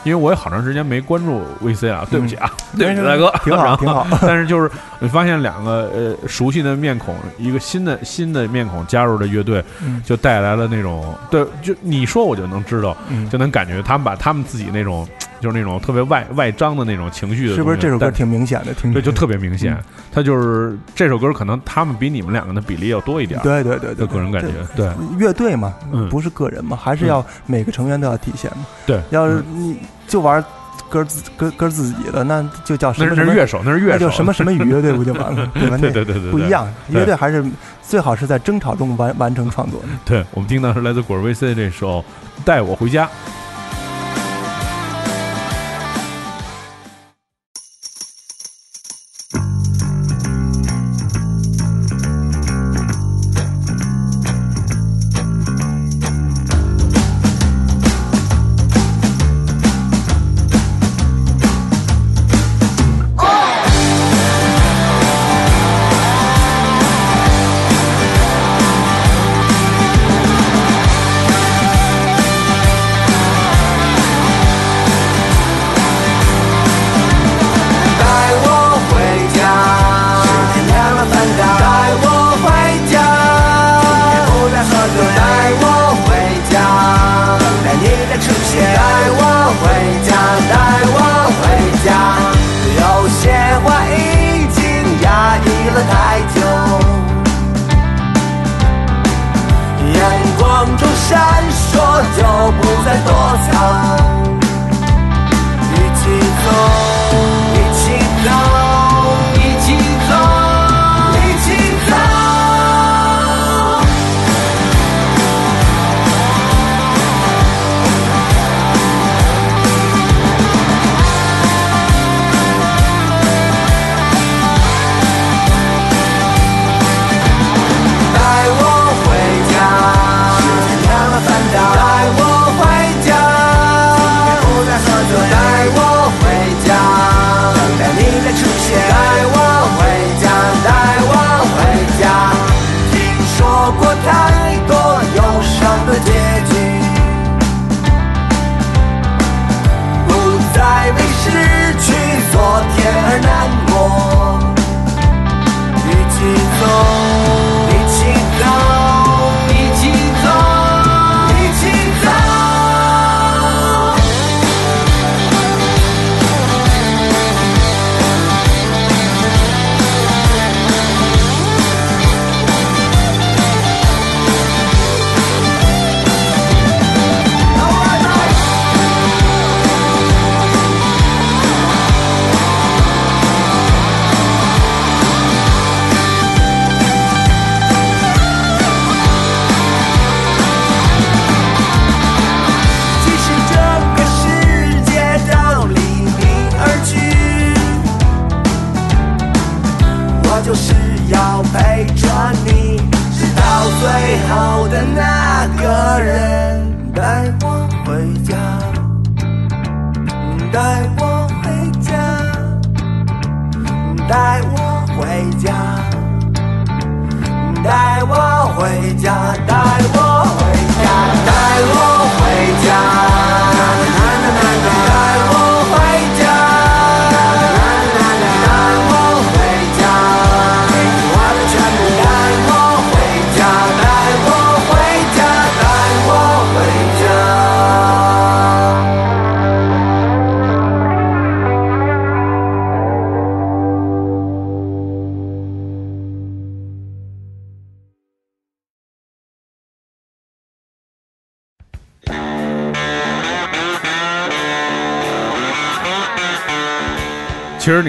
[0.04, 4.06] 因为我也好长时间没关注 VC 啊，对不起啊，对不起大哥，挺好挺好。
[4.22, 15.08] 但是就是你发现两个呃熟悉的面孔，一个新的新的面孔加入的乐队，嗯就带来了那种对，就你说我就能知道，嗯就能感觉他们把他们自己那种
[15.40, 18.74] 就是那种特别外外张的那种情绪的，是不是这首歌挺明显的？
[18.74, 19.84] 挺对，就特别明显嗯。
[20.12, 24.90] 他就是这首歌，可能他们比你们两个的比例要多一点，对对对对，个人感觉对。
[25.18, 28.66] 乐队嘛，嗯不是个人嘛，还是要每个成员都要体现嘛。
[28.86, 30.42] 对要是你就玩
[30.88, 35.48] 歌自歌歌自己的，那就叫什那么什么是那是乐手，那是乐手，那就什么什么语 乐队不就完了？
[35.54, 35.76] 对吧？
[35.76, 36.48] 对对对对，不一。
[36.48, 37.44] 样，乐队还是
[37.82, 39.88] 最好是在争吵中完完成创作的。
[40.04, 42.00] 对我们听到是来自果儿 VC 的这首
[42.44, 43.06] 《带我回家》。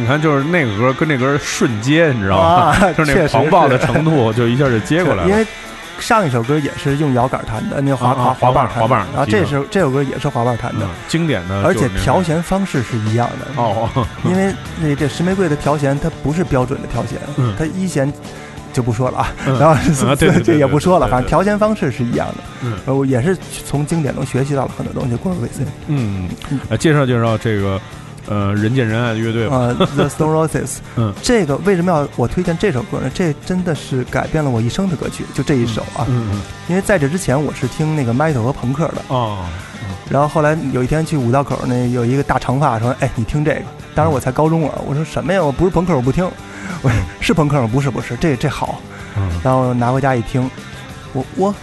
[0.10, 2.45] 看，就是那个歌跟那歌瞬接，你知道吗？
[2.45, 5.30] 啊 就是那狂暴的程度， 就一下就接过来了。
[5.30, 5.45] 因为
[5.99, 10.86] 上一首歌也是用摇杆弹的，那个滑滑棒弹滑棒然后这首这首歌也是滑棒弹的。
[10.86, 13.62] 嗯，，经典的，而且调弦方式是一样的。
[13.62, 13.88] 哦，
[14.24, 18.12] 因为那这石玫瑰的调弦它不是标准的调弦嗯，它一弦
[18.72, 19.60] 就不说了啊，嗯。
[19.60, 22.36] 然后啊对对对这也不说了，反正调弦方式是一样的。
[22.64, 22.74] 嗯。
[22.86, 25.18] 呃，我也是从经典中学习到了很多东西。
[25.18, 26.30] 郭尔维森嗯，
[26.80, 27.80] 介绍介绍这个
[28.28, 29.57] 呃人见人爱的乐队吧。
[29.57, 33.09] 啊， The Stone Roses，嗯这个为什么要我推荐这首歌呢？
[33.13, 36.05] 这真的是改变了我一生的歌曲，就这一首啊。
[36.07, 39.45] 嗯嗯因为在这之前我是听那个 metal 和朋克的，哦，
[40.09, 43.61] 然后后来有一天去五道口那有一个大长发说：“哎，你听这个。”
[43.95, 45.43] 当时我才高中啊，我说什么呀？
[45.43, 46.24] 我不是朋克，我不听。
[46.82, 47.70] 我说是朋克吗？
[47.72, 48.80] 不是，不是，这这好。
[49.17, 50.49] 嗯然后拿回家一听，
[51.13, 51.53] 我我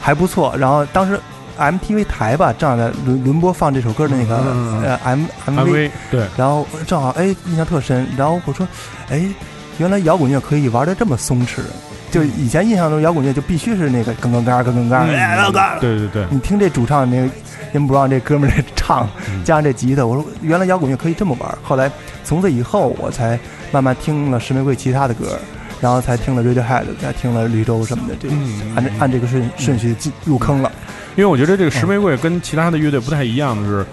[0.00, 0.54] 还不错。
[0.58, 1.18] 然后当时
[1.58, 8.06] MTV 台吧正好在轮轮播放这首歌的那个 M MV，对，然后正好哎印象特深。
[8.16, 8.66] 然后我说，
[9.10, 9.22] 哎，
[9.78, 11.60] 原来摇滚乐可以玩的这么松弛。
[12.10, 14.88] 就以前印象中摇滚乐就必须是那个咯咯嘎咯咯
[15.52, 17.28] 嘎，对对对，你听这主唱那个
[17.72, 21.58] 音不让这哥们儿这唱，嗯加上这吉他，我说原来摇滚乐可以这么玩。
[21.62, 21.88] 后来
[22.24, 23.38] 从此以后，我才
[23.70, 25.38] 慢慢听了石玫瑰其他的歌，
[25.80, 30.70] 然后才听了 Radiohead，才听了绿洲什么的，这嗯按这按这个顺顺序进入坑了。
[31.16, 33.84] 因为我觉得这个石玫瑰跟其他的乐队不太一样的是，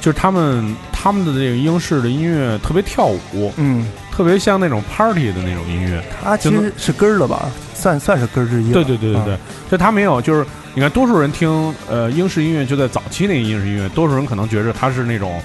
[0.00, 6.02] 就是他们他们的这个英式的音乐特别跳舞，嗯，特别像那种 party 的那种音乐。
[6.22, 8.72] 它其实是根儿了吧，算算是根儿之一。
[8.72, 9.38] 对对对对对啊，
[9.70, 15.42] 就他没有，就是你看，多数人听呃英式音乐，就在早期那个英式音乐，多数人可能觉着它是那种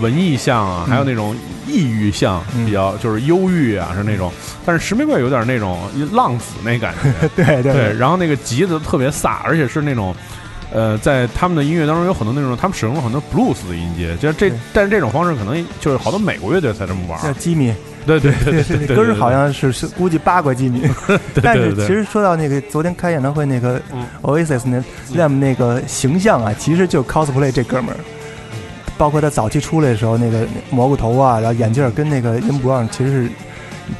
[0.00, 1.36] 文艺向啊，嗯还有那种
[1.66, 4.32] 抑郁向，嗯比较就是忧郁啊，是那种。
[4.64, 5.78] 但是石玫瑰有点那种
[6.12, 10.14] 浪子那感觉， 对对对，然后那个吉他特别飒，而且是那种。
[10.72, 17.22] 呃，在他们的音乐当中有很多那种，他们使用了很多 blues 的音阶，就是这，但是这种方式可能就是好多美国乐队才这么玩儿。
[17.22, 17.72] 叫吉米，
[18.04, 20.82] 对对对对对对，根儿好像是是估计八卦吉米。
[21.40, 24.82] 但是其实说到那个昨天开演唱会那个嗯 Oasis 那
[25.16, 27.96] Liam 那个形象啊，其实就 cosplay 这哥们儿。
[28.98, 33.30] 包括他早期出来的时候，那个蘑菇头啊，然后眼镜儿跟那个音不让其实是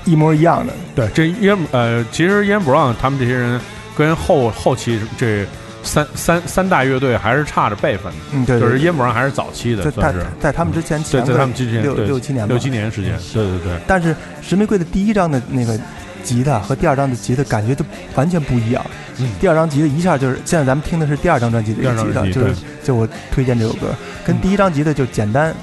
[0.04, 0.72] 一模一样的。
[0.94, 3.60] 对，这烟呃，其实烟不让他们这些人
[3.96, 5.46] 跟后后期这
[5.82, 10.24] 三三三大乐队还是差着辈分的，嗯，对，对就是烟不让还是早期的，算是。
[10.40, 12.48] 在他们之前对，在他们之前六六七年吧。
[12.48, 15.78] 六七年时间，对对对，但是石玫瑰的第一张的那个
[16.26, 17.84] 吉他和第二张的吉他感觉就
[18.16, 18.84] 完全不一样。
[19.18, 23.94] 嗯第二张吉他一下就是，现在咱们听的是第二张专辑的一个吉他，就是就我推荐这首歌，
[24.26, 25.54] 跟第一张吉他就简单。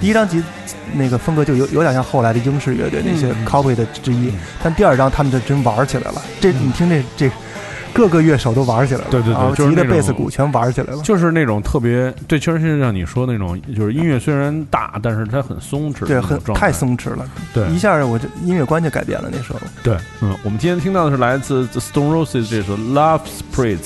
[0.00, 0.42] 第一张吉
[0.94, 6.22] 那个风格就有有点像后来的英式乐队那些嗯 copy 的之一，嗯但第二张他们就真玩起来了。
[6.40, 7.30] 这你听这这
[7.92, 11.02] 各个乐手都玩起来了，对对对就是那种贝斯、鼓全玩起来了。
[11.02, 19.28] 就是那种特别对，确实是像你说那种，就是音乐虽然大，但是它很松弛对，很太松弛了，对一下我这音乐观就改变了。
[19.30, 23.20] 那时候，对，嗯，我们今天听到的是来自 The Stone Roses 这首《Love
[23.52, 23.78] Spritz》。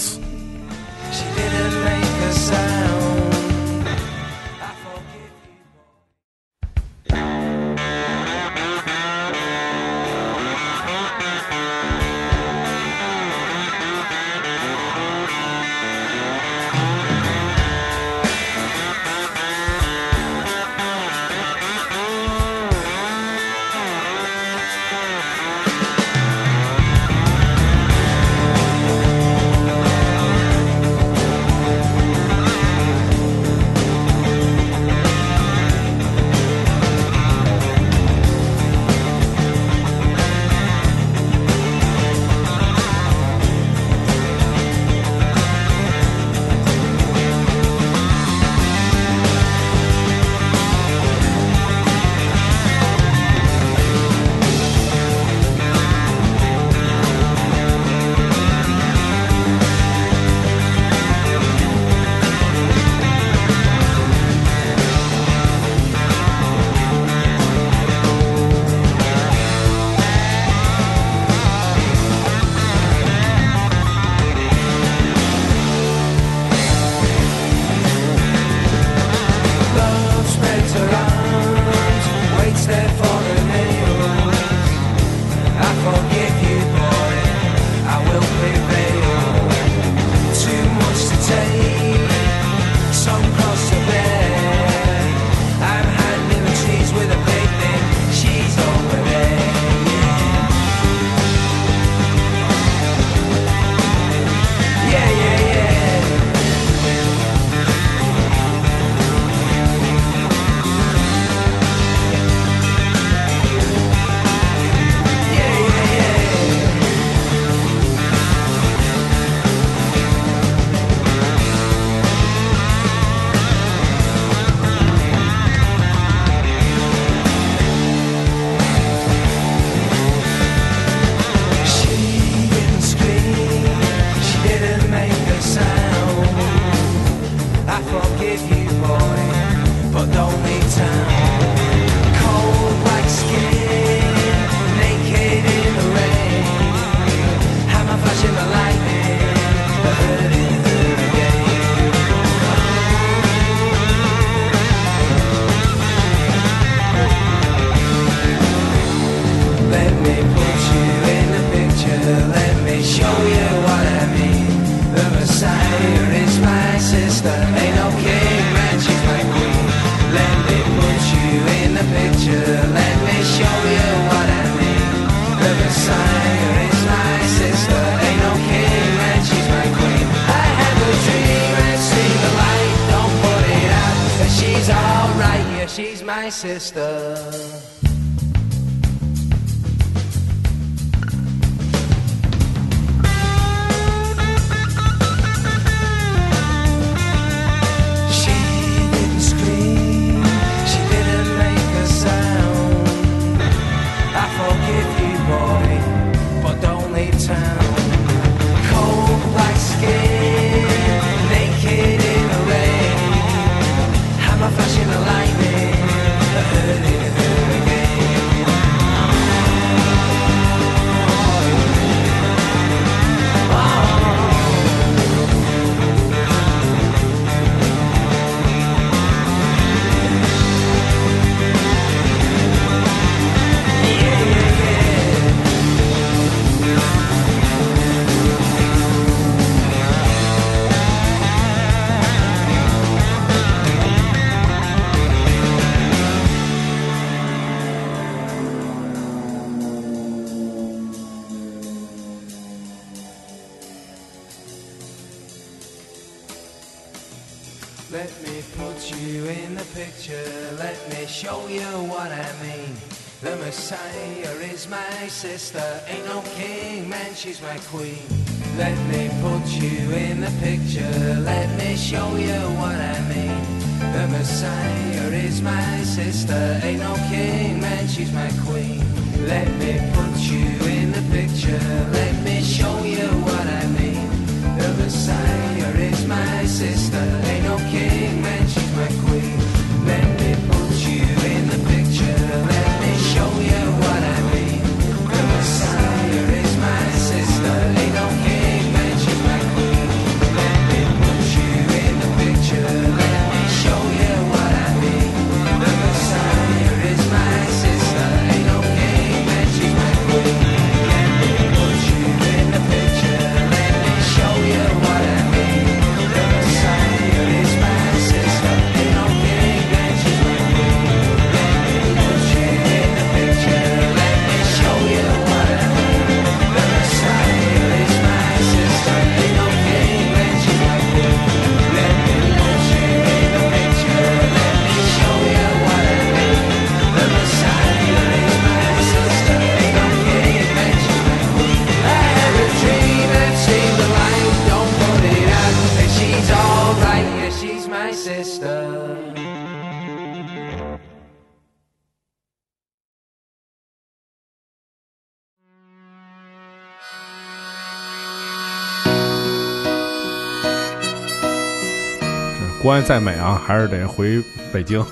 [362.67, 364.21] 国外再美啊，还是得回
[364.53, 364.85] 北京，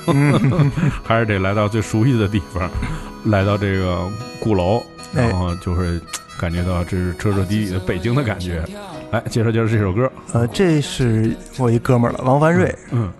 [1.03, 2.71] 还是得来到最熟悉的地方，
[3.25, 4.09] 来到这个
[4.39, 4.79] 鼓楼，
[5.17, 6.01] 哎然后就是
[6.39, 8.65] 感觉到这是彻彻底底的北京的感觉。
[9.11, 10.09] 来，介绍介绍这首歌。
[10.33, 13.13] 呃，这是我一哥们儿了，王凡瑞，嗯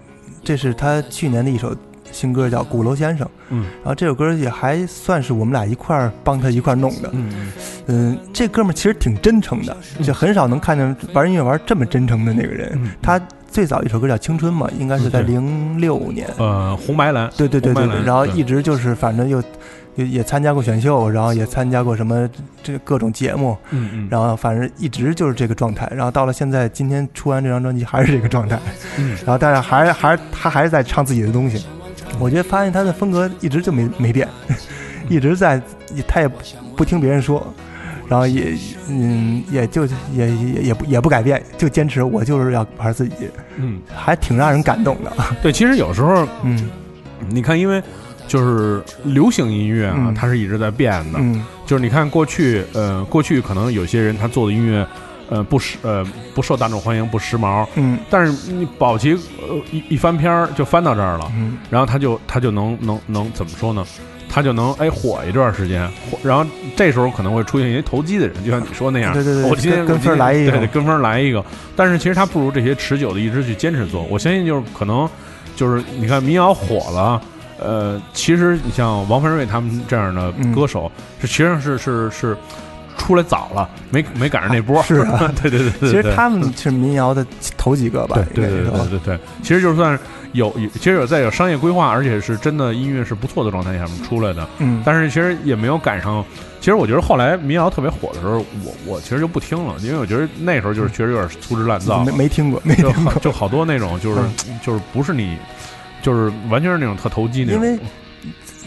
[0.45, 1.77] 这是他去年的一首
[2.15, 3.27] 新歌，叫《鼓楼先生》。
[3.51, 7.11] 嗯然后这首歌也还算是我们俩一块儿帮他一块儿弄的。
[7.13, 7.53] 嗯
[7.87, 12.71] 嗯，这哥们儿其实挺真诚的，就很少能看见玩音乐玩这么真诚的那个人。
[12.77, 16.29] 嗯他最早一首歌叫《青春》嘛，应该是在零六年。
[16.39, 19.41] 呃，红白蓝，对对对对然后一直就是反正又
[19.95, 22.29] 也也参加过选秀，然后也参加过什么
[22.65, 28.59] 这各种节目，嗯嗯，然后反正一直就是这个状态，然后到了现在，今天出完这张专辑还是这个状态，
[28.99, 31.65] 嗯然后但是还是还是他还是在唱自己的东西，
[32.19, 34.29] 我觉得发现他的风格一直就没没变，
[35.09, 35.61] 一直在
[36.07, 36.37] 他也不
[36.77, 37.47] 不听别人说，
[38.09, 38.57] 然后也
[38.89, 45.13] 嗯也就也也也不也不改变，就坚持我就是要玩自己，嗯，还挺让人感动的，
[45.43, 46.71] 对，其实有时候嗯。
[47.31, 47.83] 你看，因为
[48.29, 50.15] 就是流行音乐啊，嗯。
[50.15, 51.19] 它是一直在变的。
[51.23, 51.43] 嗯。
[51.65, 54.87] 就是你看过去，呃，过去可能有些人他做的音乐，
[55.29, 56.05] 呃，不时呃
[56.35, 57.67] 不受大众欢迎，不时髦。
[57.77, 63.85] 嗯但是你保齐呃一一翻篇儿就翻到这儿了，嗯然后他就他就能能能怎么说呢？
[64.29, 66.45] 他就能哎火一段时间，火然后
[66.75, 71.45] 这时候可能会出现一些投机的人，就像你说那样，对对对我今天跟跟风来一个对对，跟风来一个。
[71.77, 74.03] 但是其实他不如这些持久的一直去坚持做。
[74.11, 75.09] 我相信就是可能
[75.55, 77.21] 就是你看民谣火了。
[77.57, 82.37] 呃，其实你像王凡瑞他们这样的嗯歌手，是其实上是是是
[82.97, 84.83] 出来早了，没没赶上那波。
[84.83, 85.33] 是啊。
[85.43, 85.91] 对对对对。
[85.91, 87.27] 其实他们是民谣的
[87.57, 90.01] 头几个吧，对对对对对对，其实就算是
[90.33, 96.25] 有有，其实有在有商业规划，而且是真的音乐是不错的状态下面出来的，嗯，但是其实也没有赶上。
[96.61, 102.03] 其实我觉得后来民谣特别火的时候，我我其实就不听了，因为我觉得那时候就是确实有点粗制滥造。
[102.05, 103.13] 没，没听过，没就听过。
[103.13, 104.21] 好，就好多那种就是
[104.65, 105.37] 就是不是你，
[106.01, 107.55] 就是完全是那种特投机那种。
[107.55, 107.79] 因为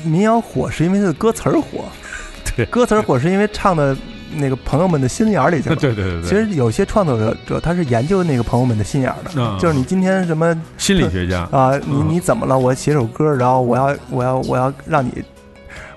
[0.03, 1.85] 民谣火是因为它的歌词儿火，
[2.55, 2.63] 对。
[2.67, 3.97] 歌词儿火是因为唱的
[4.35, 5.75] 那个朋友们的心眼儿里去了。
[5.77, 12.57] 对对对对，其实有些创作者者他是研究那个朋友们的心眼儿的，嗯就是你今天什么心理学家，啊，你嗯你怎么了？
[12.57, 15.11] 我写首歌，然后我要我要我要让你，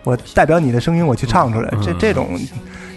[0.05, 2.39] 我代表你的声音我去唱出来，这嗯这种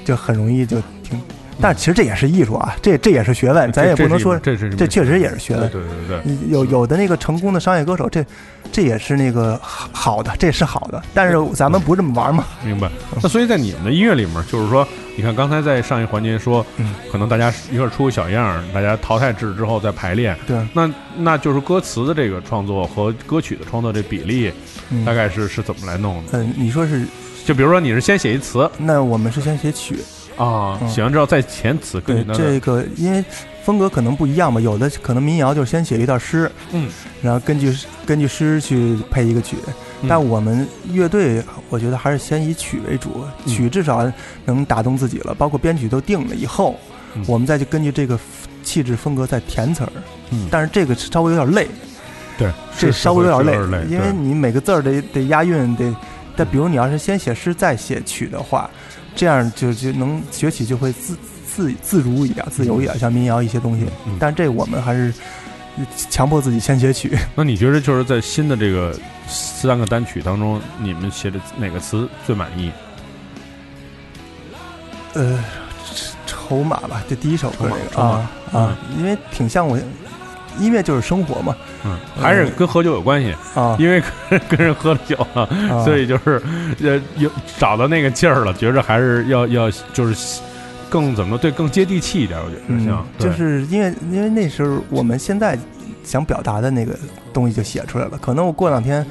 [0.06, 1.20] 就很容易就听。
[1.62, 5.70] 但其实这也是艺术啊，这这也是学问，咱也不能说这是这确实也是学问。
[5.70, 8.26] 对对对有有的那个成功的商业歌手，这
[8.72, 11.02] 这也是那个好好的，这是好的。
[11.14, 12.90] 但是咱们不这么玩嘛，明白。
[13.22, 20.36] 那所以在你们的音乐里面，就是说，你看刚才在上一环节说，嗯可能大家一块儿出个小样儿，大家淘汰制之后再排练。
[20.48, 24.52] 对，那那就是歌词的这个创作和歌曲的创作这比例，
[24.90, 26.40] 嗯大概是是怎么来弄的？
[26.40, 27.06] 嗯，你说是，
[27.46, 29.98] 就比如说你是先写一词那我们是先写曲，
[30.38, 30.90] 啊，嗯。
[30.90, 33.24] 写完之后再填词，根对这个，因为
[33.64, 36.90] 风格可能不一样嘛，有的可能民谣就是先写一段诗，嗯，
[37.22, 37.76] 然后根据
[38.06, 39.56] 根据诗去配一个曲，
[40.02, 40.08] 嗯。
[40.10, 43.54] 但我们乐队我觉得还是先以曲为主，嗯。
[43.54, 44.12] 曲至少
[44.46, 46.78] 能打动自己了，包括编曲都定了以后，
[47.14, 47.24] 嗯。
[47.28, 48.20] 我们再去根据这个
[48.64, 49.92] 气质风格再填词儿，
[50.32, 50.48] 嗯。
[50.52, 51.68] 但是这个稍微有点累，
[52.38, 55.96] 对，这是稍微有点累，因为对你每个字儿得得押韵，得。
[56.36, 58.68] 但比如你要是先写诗再写曲的话，
[59.16, 63.86] 这样就就能学起就会自自自如一点，自由一点，像民谣一些东西。
[64.06, 65.14] 嗯但这我们还是
[66.10, 67.18] 强迫自己先写曲。
[67.36, 68.98] 那你觉得就是在新的这个
[69.28, 72.72] 三个单曲当中，你们写的哪个词最满意？
[75.14, 75.44] 呃，
[76.26, 79.78] 筹码吧，这第一首歌啊啊，因为挺像我，
[80.60, 81.56] 音乐就是生活嘛。
[81.86, 83.76] 嗯，还是跟喝酒有关系，啊。
[83.80, 85.16] 因为跟 跟人喝了酒
[85.84, 86.42] 所以就是
[86.82, 90.42] 呃有找到那个劲儿了，觉着还是要要就是
[90.90, 95.58] 更怎么说对更接地气一点，我觉得嗯像，就是因为因为那时候我们现在
[96.04, 96.98] 想表达的那个
[97.34, 99.06] 东西就写出来了，可能我过两天。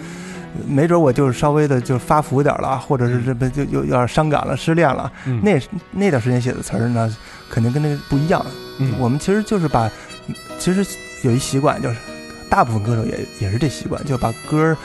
[0.69, 5.41] 没准我就是稍微的就发福点儿了，或者是这不就有有点伤感了、失恋了，嗯。
[5.43, 5.59] 那
[5.93, 7.17] 那段时间写的词儿呢，
[7.49, 8.45] 肯定跟那个不一样。
[8.77, 8.93] 嗯。
[8.99, 9.91] 我们其实就是把，
[10.59, 10.85] 其实
[11.23, 11.97] 有一习惯，就是
[12.49, 14.77] 大部分歌手也也是这习惯，就把歌儿，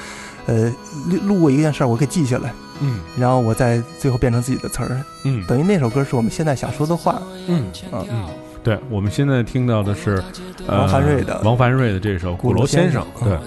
[0.45, 0.71] 呃，
[1.09, 2.99] 录录过一件事儿，我给记下来，嗯。
[3.17, 5.43] 然后我再最后变成自己的词儿，嗯。
[5.45, 7.21] 等于那首歌是我们现在想说的话。
[7.47, 7.65] 嗯。
[7.91, 8.07] 嗯。
[8.09, 8.25] 嗯，
[8.63, 10.23] 对，我们现在听到的是
[10.65, 13.37] 呃王凡瑞的王凡瑞的这首《鼓楼先生》，对，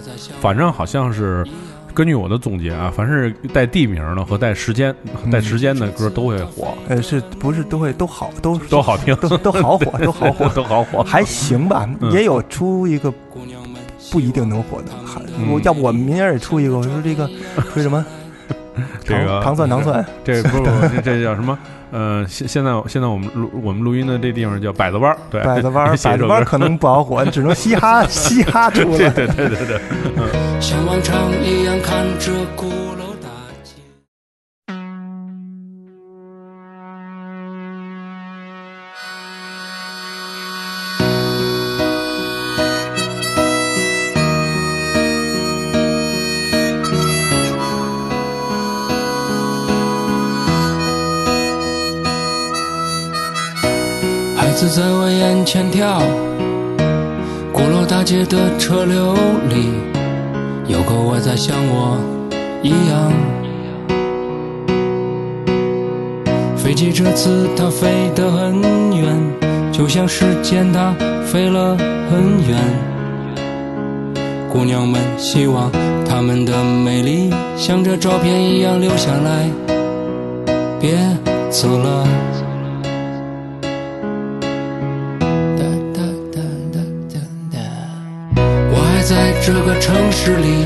[0.41, 1.47] 反正好像是。
[1.95, 4.95] 根据我的总结啊，凡是带地名的和带时间、
[5.31, 11.03] 带时间的歌都会火，呃，是不是都会都好都 都好听，都都好火， 都好火，都好火。
[11.03, 12.11] 还行吧，嗯。
[12.13, 13.13] 也有出一个
[14.11, 14.93] 不一定能火的，
[15.53, 17.29] 我要不我们明年也出一个，我说这个
[17.73, 18.05] 说什么？
[19.05, 21.59] 这个糖糖蒜糖蒜，这不这这叫什么？
[21.93, 29.11] 呃，现现在现在我们录我们录音的这地方叫百子湾儿，对，百子湾儿，百子湾儿可能不好火，只能嘻哈嘻哈出对来。
[29.11, 29.81] 对对对对，
[30.61, 33.29] 像往常一样看着鼓楼大
[33.65, 33.73] 街。
[54.37, 56.01] 孩子在我眼前跳，
[57.51, 59.15] 鼓楼大街的车流
[59.49, 59.71] 里，
[60.71, 61.99] 有个我在像我
[62.63, 63.13] 一样。
[66.57, 68.63] 飞机这次它飞得很
[68.97, 69.19] 远，
[69.73, 70.95] 就像时间它
[71.25, 71.77] 飞了
[72.09, 72.57] 很远。
[74.53, 75.71] 姑娘们希望
[76.09, 79.51] 她们的美丽像这照片一样留下来，
[80.81, 80.97] 别
[81.51, 82.30] 走了。
[89.53, 90.65] 这个城市里，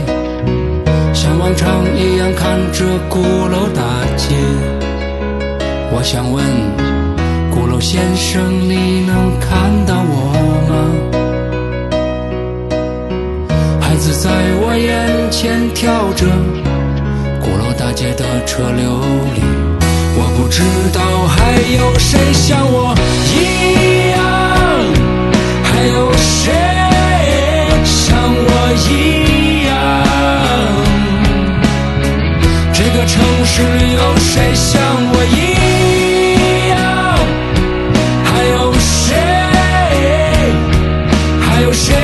[1.14, 3.80] 像往常一样看着鼓楼大
[4.14, 4.35] 街。
[5.91, 6.45] 我想问，
[7.51, 10.35] 鼓楼先生，你能看到我
[10.68, 10.74] 吗？
[13.80, 14.28] 孩子在
[14.61, 16.26] 我眼前跳着，
[17.41, 19.01] 鼓楼大街的车流
[19.35, 19.41] 里，
[20.14, 20.62] 我不知
[20.93, 22.95] 道还有谁像我
[23.32, 24.20] 一样，
[25.62, 26.53] 还有谁
[28.77, 29.72] 一样
[32.72, 34.81] 这个城市有谁像
[35.12, 35.37] 我一
[36.70, 36.75] 样？
[38.25, 39.14] 还有谁？
[41.41, 41.95] 还有谁？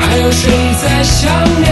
[0.00, 0.50] 还有谁
[0.82, 1.30] 在想
[1.60, 1.68] 念？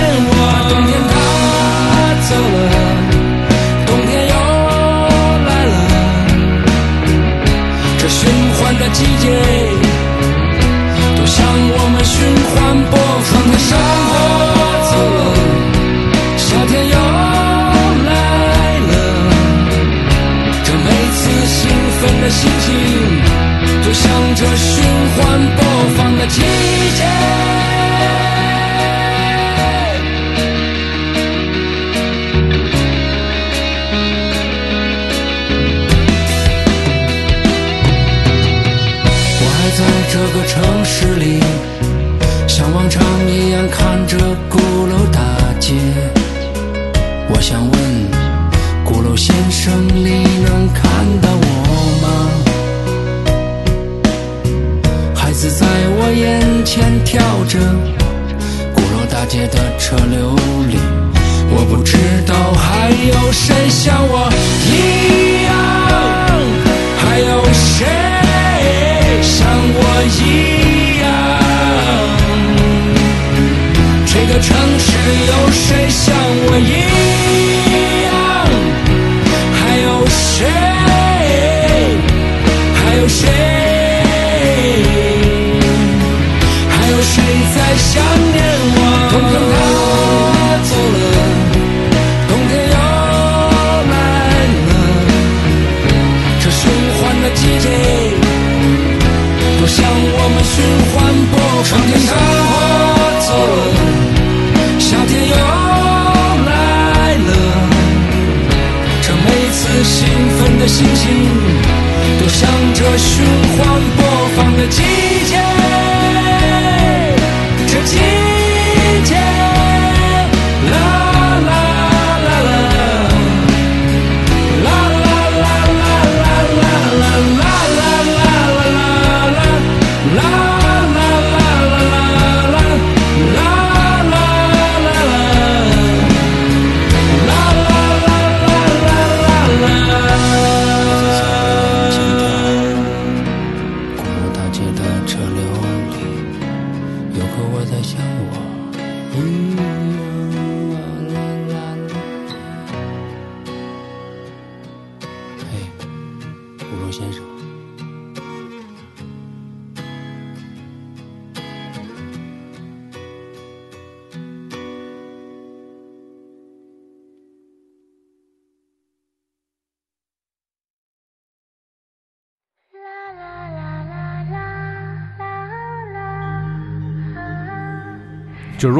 [24.38, 24.84] 这循
[25.16, 25.65] 环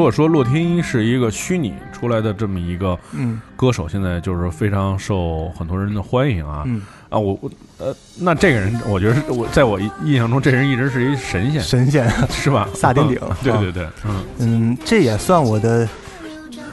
[0.07, 3.41] 果说洛天依是一个虚拟出来的这么一个嗯。
[3.57, 6.63] 歌手，现在就是非常受很多人的欢迎啊。
[6.65, 12.69] 嗯，啊，我我呃，那这个人，我觉得是我在我印象中，这人一直是一神仙，神仙，是吧？
[12.73, 13.17] 萨顶顶。
[13.19, 14.25] 啊对对对，嗯。
[14.39, 15.89] 嗯，这也算我的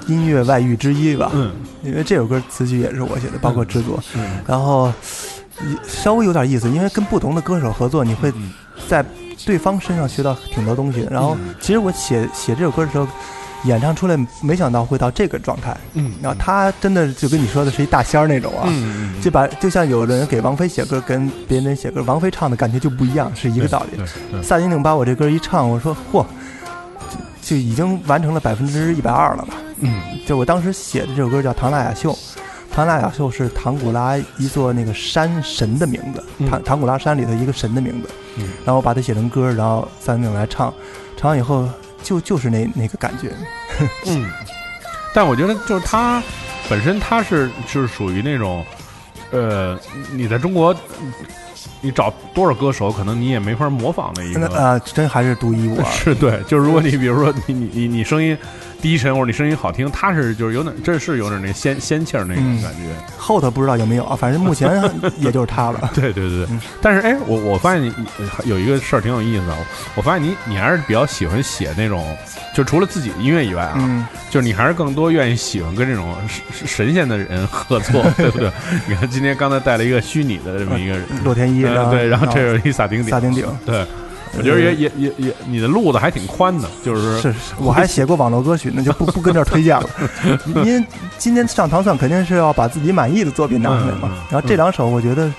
[0.06, 1.32] 音乐外遇之一吧。
[1.34, 1.52] 嗯。
[1.82, 4.00] 因为这首歌词曲也是我写的，包括制作。
[4.16, 4.94] 嗯然后
[5.62, 8.54] 也稍微有点意思，因为跟不同的歌手合作，你会嗯。
[8.88, 9.04] 在
[9.46, 11.08] 对方身上学到挺多东西。
[11.10, 13.08] 然后嗯其实我写写这首歌的时候，
[13.66, 15.76] 演唱出来没想到会到这个状态。
[15.94, 18.64] 嗯然后他真的就跟你说的是一大仙儿那种啊。
[18.68, 24.41] 嗯，就把就像有人给王菲写歌，跟别人写歌，王菲唱的感觉就不一样，是一个道理。
[24.44, 26.26] 萨顶顶把我这歌一唱，我说嚯，
[27.41, 29.54] 就就已经完成了百分之一百二了吧？
[29.80, 32.14] 嗯就我当时写的这首歌叫《唐纳雅秀》，
[32.74, 38.09] 唐纳雅秀是唐古拉一座那个山神的名字，嗯唐唐古拉山里头一个神的名字。
[38.38, 40.74] 嗯然后我把它写成歌，然后萨顶顶来唱，
[41.15, 41.69] 唱完以后
[42.01, 43.32] 就就是那那个感觉。
[44.07, 44.26] 嗯，
[45.13, 46.21] 但我觉得就是他
[46.67, 48.65] 本身他是就是属于那种，
[49.32, 49.80] 呃，
[50.11, 50.76] 你在中国。
[51.80, 55.86] 你找多少歌手，可能你也没法模仿的一个，那啊、真还是独一无二。
[55.91, 58.38] 是对，就是如果你比如说你你你你声音
[58.84, 62.94] 低沉或者你声音好听，他是就是有点这是有点那仙仙气儿那种嗯感觉。
[63.18, 64.70] 后头不知道有没有啊，反正目前
[65.20, 65.90] 也就是他了。
[65.96, 66.46] 对对对。
[66.82, 69.66] 但是哎，我我发现你你有一个事儿挺有意思的，我
[69.96, 72.06] 我发现你你还是比较喜欢写那种，
[72.54, 76.14] 就除了自己的音乐以外啊，嗯，就是你还是更多愿意喜欢跟这种
[76.52, 78.52] 神神仙的人合作， 对不对？
[78.86, 83.86] 你看今天刚才带了一个虚拟的这么一个人， 洛天依，对，然后这有一萨顶顶，萨顶顶，对，
[84.38, 89.90] 我觉得也也也也你的路子还挺宽的，就是是，是我还写过网络歌曲，那就不不跟这儿推荐了。
[90.48, 90.84] 因为
[91.18, 94.12] 今天上糖蒜肯定是要把自己满意的作品拿出来嘛。
[94.30, 95.32] 然后这两首我觉得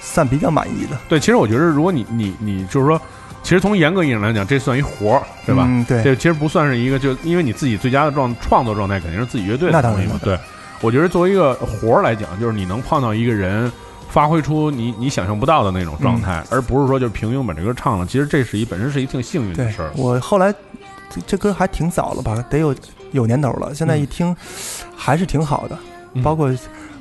[0.00, 1.20] 算比较满意的，对。
[1.20, 3.00] 其实我觉得，如果你你你就是说，
[3.42, 5.64] 其实从严格意义上来讲，这算一活儿，对吧？
[5.66, 10.08] 嗯，对，这其实不算是一个，就因为你自己最佳的状创作状态肯定是自己乐队的那当然了。
[10.08, 10.38] 东西嘛对，
[10.80, 13.70] 我觉得作为一个活儿来讲，就是你能碰到一个人，
[14.18, 18.04] 发挥出你你想象不到的那种状态，而不是说就是平庸把这歌唱了。
[18.04, 19.92] 其实这是一本身是一挺幸运的事儿。
[19.94, 20.52] 我后来
[21.08, 22.74] 这这歌还挺早了吧，得有
[23.12, 23.72] 有年头了。
[23.72, 24.34] 现在一听
[24.96, 25.78] 还是挺好的，
[26.14, 26.52] 嗯包括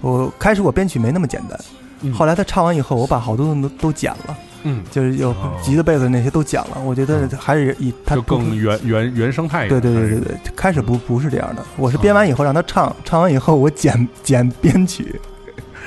[0.02, 1.60] 我开始我编曲没那么简单，
[2.02, 6.80] 嗯后来他唱完以后，我把好多东西都都剪了，嗯，就是有哦吉他、贝斯那些都剪了。
[6.86, 9.92] 我觉得还是以他就更原原原生态一对点。
[9.92, 15.20] 对对对对，开始不不是这样的，我是编完以后让他唱，唱完以后我剪 剪编曲，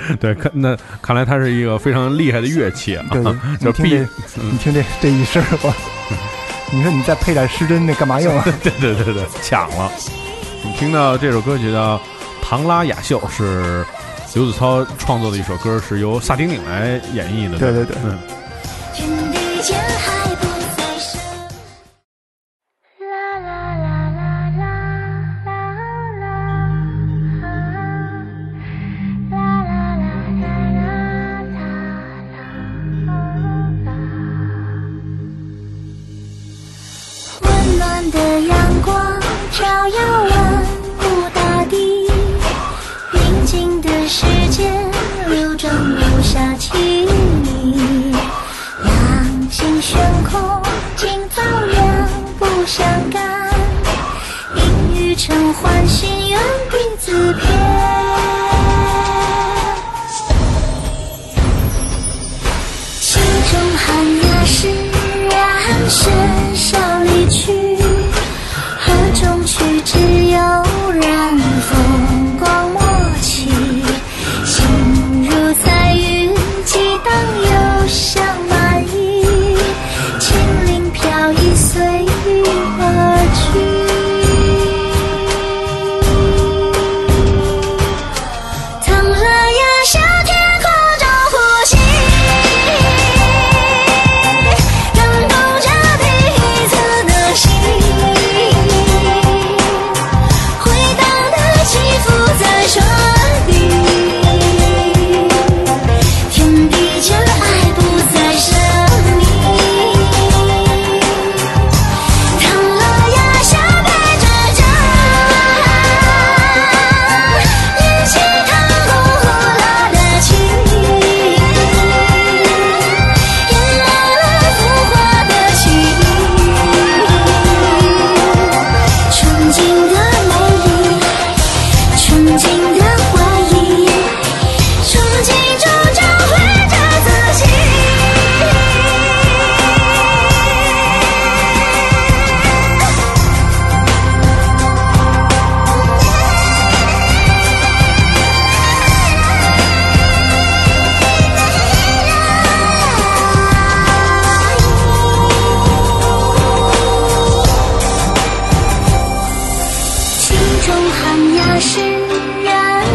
[0.20, 3.04] 对，看那看来它是一个非常厉害的乐器啊。
[3.12, 3.20] 就
[3.60, 4.06] 你听必这，
[4.42, 5.74] 你听这这一声儿，我，
[6.72, 8.44] 你说你再配点失真，那干嘛用啊？
[8.62, 9.90] 对对对对，抢了。
[10.64, 11.96] 你听到这首歌曲叫
[12.42, 13.84] 《唐拉雅秀》，是
[14.34, 17.58] 刘子超创作的一首歌，是由萨顶顶来演绎的。
[17.58, 18.18] 对对对嗯。
[18.92, 20.29] 天地间还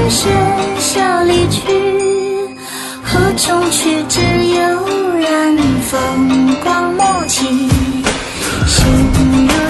[0.09, 0.29] 喧
[0.79, 1.61] 嚣离去。
[3.03, 7.45] 河中曲只有染风光默契。
[8.67, 8.85] 心
[9.47, 9.64] 如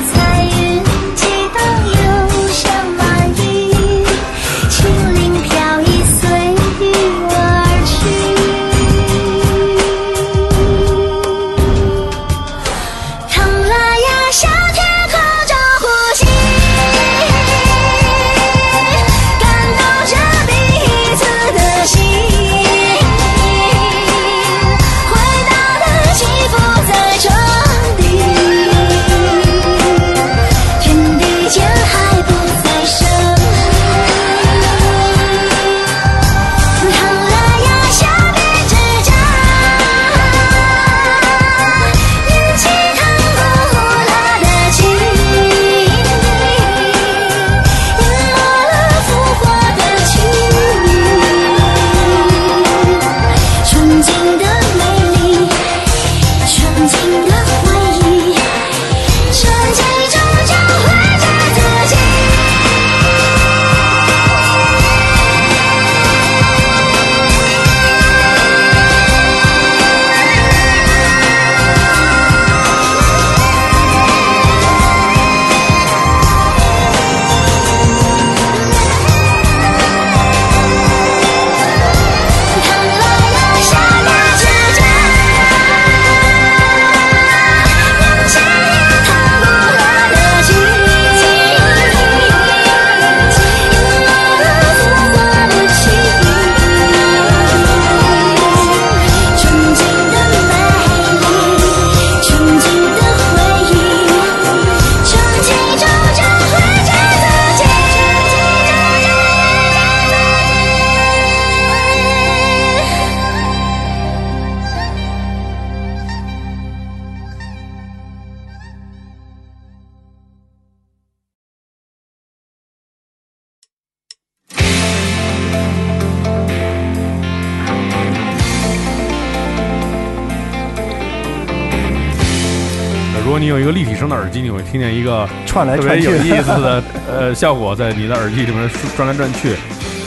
[134.75, 139.55] 听见一个串来串去特别有意思的 呃效果在你的耳机里面转来转去。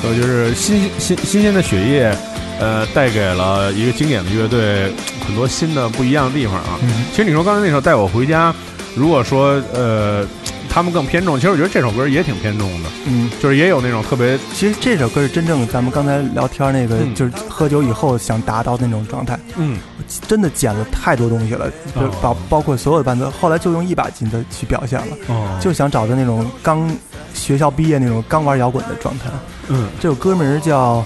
[0.05, 2.15] 呃就是新新新鲜的血液，
[2.61, 4.93] 呃，带给了一个经典的乐队
[5.27, 6.79] 很多新的不一样的地方啊。
[6.83, 8.53] 嗯其实你说刚才那首《带我回家》，
[8.95, 10.23] 如果说呃
[10.69, 17.15] 他们更偏重，其实我觉得这首歌也挺偏重的，嗯，就是也有那种特别其实这首歌是真正咱们刚才聊天那个，嗯。
[17.15, 19.39] 就是喝酒以后想达到那种状态。
[19.57, 19.79] 嗯。
[20.27, 22.15] 真的剪了太多东西了，就哦。
[22.23, 25.59] 包包括所有的伴奏，后来就用一把琴的去表现了，哦。
[25.61, 26.91] 就想找的那种刚
[27.35, 29.25] 学校毕业那种刚玩摇滚的状态。
[29.69, 29.89] 嗯。
[30.01, 30.99] 这首歌名叫《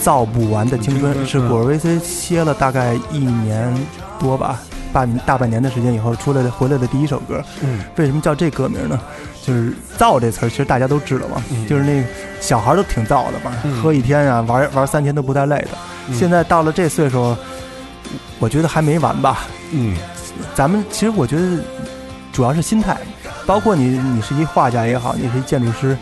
[0.00, 3.74] 造不完的青春青春》，是果儿 VC 歇了大概一年
[4.18, 4.60] 多吧，
[4.92, 7.42] 半大半年的时间以后出来的回来的第一首歌。
[7.62, 8.98] 嗯为什么叫这歌名呢？
[9.44, 12.08] 就是“燥”这词儿，其实大家都知道嘛，嗯就是那个
[12.40, 15.68] 小孩儿都挺燥的嘛，嗯喝一天啊，玩玩三天都不带累的。
[16.08, 17.34] 嗯现在到了这岁数，
[18.38, 19.46] 我觉得还没完吧。
[19.72, 19.96] 嗯
[20.54, 21.58] 咱们其实我觉得
[22.32, 22.96] 主要是心态，
[23.46, 25.96] 包括你你是一画家也好，你是一建筑师，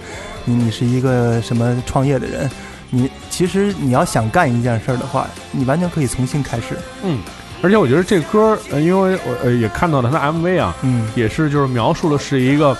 [0.44, 2.50] 你你是一个什么创业的人，
[2.90, 6.76] 你其实你要想干一件事儿的话，你完全可以重新开始。
[7.04, 7.20] 嗯，
[7.62, 12.76] 而且我觉得这歌，呃，因为我呃也看到了他的 MV 啊，嗯，也是就是描述的是一个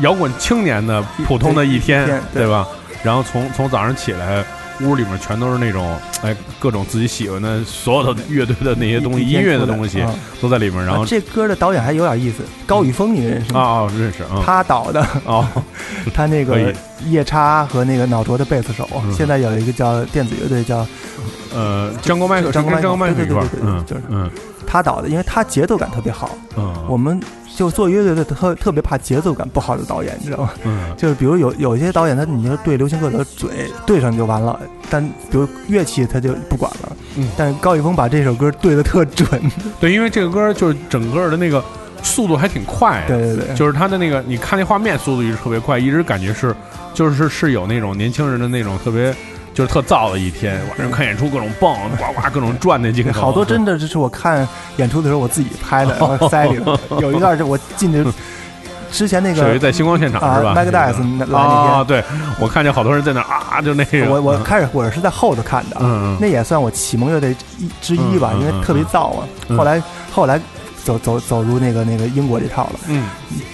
[0.00, 2.66] 摇滚青年的普通的一天，对吧？
[3.02, 4.44] 然后从从早上起来，
[4.80, 10.14] 屋里面全都是那种哎各种自己喜欢的所有的乐队的那些东西，音乐的东西啊。
[10.40, 10.84] 都在里面。
[10.84, 13.60] 然后啊这歌的导演还有点意思，高宇峰你认识啊吗？
[13.60, 15.46] 啊认识啊他导的，哦。
[16.14, 16.72] 他那个
[17.06, 19.12] 夜叉和那个脑浊的贝斯手，嗯。
[19.12, 20.86] 现在有一个叫电子乐队叫
[21.54, 24.02] 呃张国麦克张国麦克一块儿对对对对嗯就是。
[24.08, 24.30] 嗯
[24.68, 26.30] 他导的，因为他节奏感特别好。
[26.56, 27.20] 嗯我们
[27.56, 30.50] 就做乐队的特特别怕节奏感不好的导演，你知道吗？
[30.64, 34.58] 嗯 就是比如有有一些导演，他你就对流行歌手的嘴对上就完了，
[34.88, 36.92] 但比如乐器他就不管了。
[37.16, 39.28] 嗯但是高宇峰把这首歌对的特准，
[39.80, 41.62] 对，因为这个歌就是整个的那个
[42.02, 46.54] 速度还挺快的，对对对，就是他的那个，你看那画面速度一直特别快，一直感觉是，
[46.94, 49.12] 就是是有那种年轻人的那种特别，
[49.58, 56.78] 就是特燥的一天，晚上看演出各种蹦，呱呱各种转那镜头，好多真的这是我看演出的时候我自己拍的，然 后塞里头。
[57.00, 58.08] 有一段是我进去
[58.92, 60.94] 之前那个属于在星光现场啊是吧？M a g d e 来
[61.26, 62.04] 那啊，天，对
[62.38, 66.18] 我看见好多人在那啊，就那个，我我开始我是在后头看的啊，嗯嗯。
[66.20, 69.26] 那也算我启蒙乐队一之一吧，因为特别燥啊。
[69.48, 69.58] 嗯。
[69.58, 69.82] 后来
[70.12, 70.40] 后来
[70.84, 72.78] 走走走入那个那个英国这套了。
[72.86, 73.08] 嗯。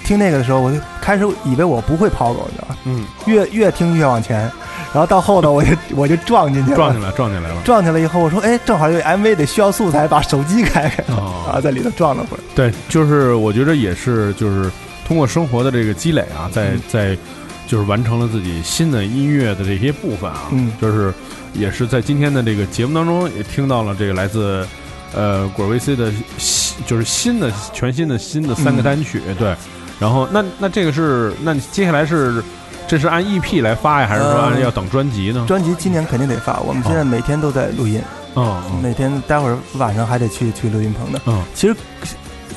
[0.04, 2.76] 听那个的时候，我就开始以为我不会抛狗，你知道吗？
[2.84, 4.50] 嗯，越越听越往前，
[4.94, 11.50] 然后到后头我就我就撞进去了，撞进来撞进来了，撞进来以后，我说哎，正好有 MV 得需要素材，把手机开开，哦。
[11.52, 12.40] 啊，在里头撞了会儿。
[12.54, 14.70] 对，就是我觉得也是，就是
[15.04, 16.80] 通过生活的这个积累啊，在嗯。
[16.88, 17.18] 在
[17.66, 20.72] 就是完成了自己新的音乐的这些部分啊，嗯。
[20.80, 21.12] 就是
[21.54, 24.64] 也是在今天的这个节目当中也听到了这个来自
[25.12, 28.84] 呃果儿 VC 的新，就是新的全新的新的三个嗯。
[28.84, 29.56] 单曲，对，
[29.98, 32.42] 然后那那这个是那接下来是
[32.86, 35.44] 这是按 EP 来发呀，还是说要等专辑呢？
[35.48, 38.02] 专辑今年肯定得发，我们现在每天都在录音，
[38.34, 41.20] 嗯嗯每天待会儿晚上还得去去录音棚的。
[41.26, 41.74] 嗯其实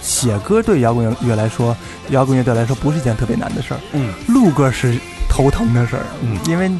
[0.01, 1.75] 写歌对摇滚乐来说，
[2.09, 4.13] 摇滚乐队来说不是一件特别难的事儿，嗯。
[4.27, 4.97] 录歌是
[5.29, 6.37] 头疼的事儿，嗯。
[6.45, 6.71] 因为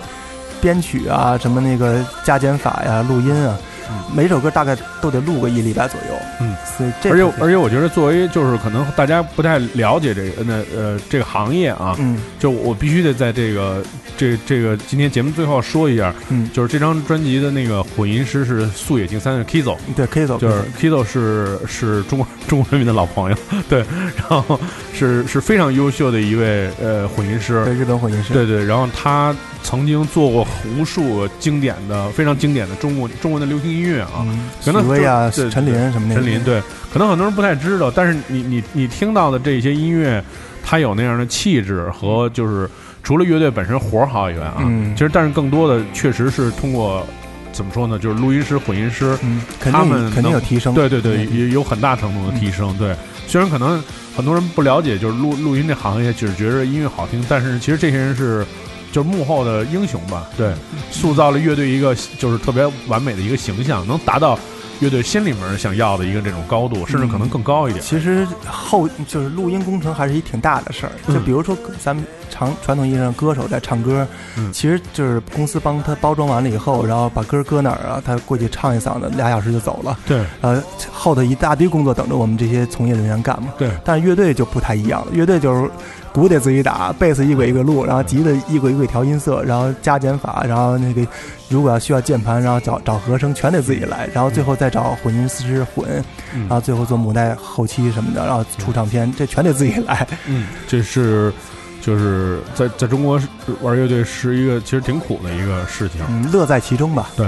[0.61, 3.57] 编曲啊，什么那个加减法呀、录音啊，
[4.15, 6.17] 每首歌大概都得录个一礼拜左右。
[6.41, 12.17] 嗯，所以这而且而且我觉得作为就是可能大家不太了解这个那呃这个行业啊，嗯。
[12.39, 13.83] 就我必须得在这个
[14.15, 23.37] 这这个今天节目最后说一下，嗯，就是这张专辑的那个混音师是素野敬三的 Kizo，对，Kizo，就是 Kizo 是是中国 中国人民的老朋友，
[23.67, 23.79] 对，
[24.17, 24.59] 然后
[24.93, 30.47] 是是非常优秀的一位呃混音师，对日本混音师，对对，然后他曾经做过
[30.77, 40.23] 无数经典的非常经典的中国中文的流行音乐啊，嗯，可能啊、对对陈琳什么的陈琳，对，可能很多人不太知道，但是你你你听到的这些音乐，
[40.63, 42.69] 它有那样的气质和就是
[43.03, 47.05] 除了乐队本身活儿好以外啊，嗯其实但是更多的确实是通过
[47.53, 52.75] 怎么说呢，就是录音师、混音师，嗯，肯他们定肯定有提升，对对对，嗯也有很大程度的提升。
[52.77, 52.95] 对，
[53.27, 53.81] 虽然可能
[54.15, 58.45] 很多人不了解，就是录录音这行业，只是觉得音乐好听，但是其实这些人是
[58.91, 60.27] 就是幕后的英雄吧？
[60.37, 60.53] 对，
[60.91, 64.37] 塑造了乐队一个就是特别完美的一个形象，能达到
[64.79, 67.83] 乐队心里面想要的一个这种高度，甚至可能更高一点。
[67.83, 74.07] 其实后就是录音工程还是一挺大的事儿，就嗯比如说咱们常传统意义上歌手在唱歌，
[74.37, 80.61] 嗯其实就是公司帮他包装完了以后，然后把歌搁哪儿啊，他过去唱一嗓子，俩小时就走了，对呃，
[80.91, 83.49] 后头一大堆工作等着我们这些从业人员干嘛。
[83.57, 85.69] 对，但是乐队就不太一样了，乐队就是
[86.17, 91.05] 鼓得自己打，贝斯一轨一轨录，然后吉他一轨一轨调音色，然后加减法，然后那个
[91.47, 95.85] 如果要需要键盘，然后找找和声，全得自己来，然后最后再再找混音师混，
[96.33, 100.07] 嗯然后最后做母带后期什么的，然后出唱片，这全得自己来。
[100.25, 101.31] 嗯，这是
[101.81, 103.21] 就是在在中国
[103.61, 106.01] 玩乐队是一个其实挺苦的一个事情。
[106.09, 107.11] 嗯，乐在其中吧。
[107.15, 107.27] 对，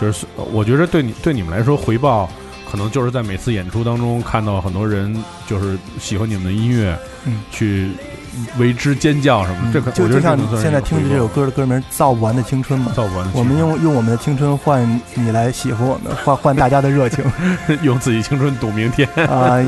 [0.00, 2.30] 就是我觉得对你对你们来说回报。
[2.70, 6.94] 可能就是在每次演出当中看到很多人就是喜欢你们的音乐，
[7.24, 7.88] 嗯，去
[8.58, 12.92] 为之尖叫什么的，这可就就像我觉得这能算是现在听的这首歌的歌名《造不完的青春》嘛。
[12.94, 17.24] 造不完的青春，我们用用我们的青春换你来喜欢我们，换换大家的热情
[17.82, 19.08] 用自己青春赌明天。
[19.26, 19.58] 啊！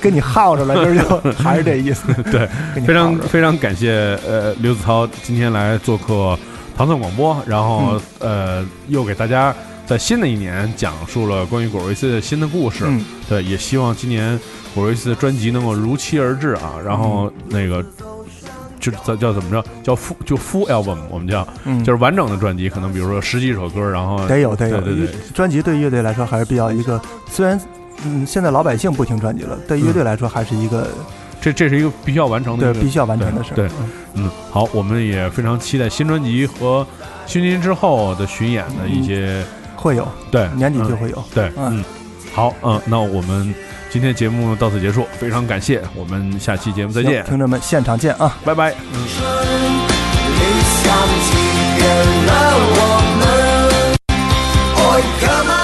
[0.00, 2.12] 跟你耗着了，这就 还是这意思。
[2.30, 2.48] 对，
[2.86, 6.38] 非常非常感谢呃刘子涛今天来做客
[6.76, 9.54] 唐宋广播，然后、呃又给大家
[9.88, 12.84] 在新的一年讲述了关于果维斯的新的故事。
[12.86, 14.38] 嗯，对，也希望今年
[14.74, 17.84] 果维斯的专辑能够如期而至啊，然后那个。
[18.80, 19.64] 就叫叫怎么着？
[19.82, 24.80] 叫 full 就 full album，我们叫、嗯就是完整的专辑，可能比如说十几首歌，然后得有得有。
[24.80, 26.98] 对对对，专辑对乐队来说还是比较一个，
[27.28, 27.60] 虽然
[28.04, 30.86] 嗯现在老百姓不听专辑了，对乐队来说还是一个
[31.40, 33.56] 这这是一个必须要完成的对必须要完成的事儿。
[33.56, 33.68] 对，
[34.14, 36.86] 嗯，好，我们也非常期待新专辑和
[37.26, 39.44] 新年之后的巡演的一些，
[39.78, 41.24] 会有对，年底就嗯会有。
[41.32, 41.84] 对，嗯嗯，
[42.34, 43.54] 好，嗯，那我们
[43.90, 48.36] 今天节目到此结束，非常感谢，我们下期节目再见，听众们现场见啊！
[48.44, 48.74] 拜拜。
[55.10, 55.57] 理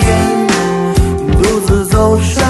[0.00, 0.46] 天，
[1.42, 2.43] 独自走上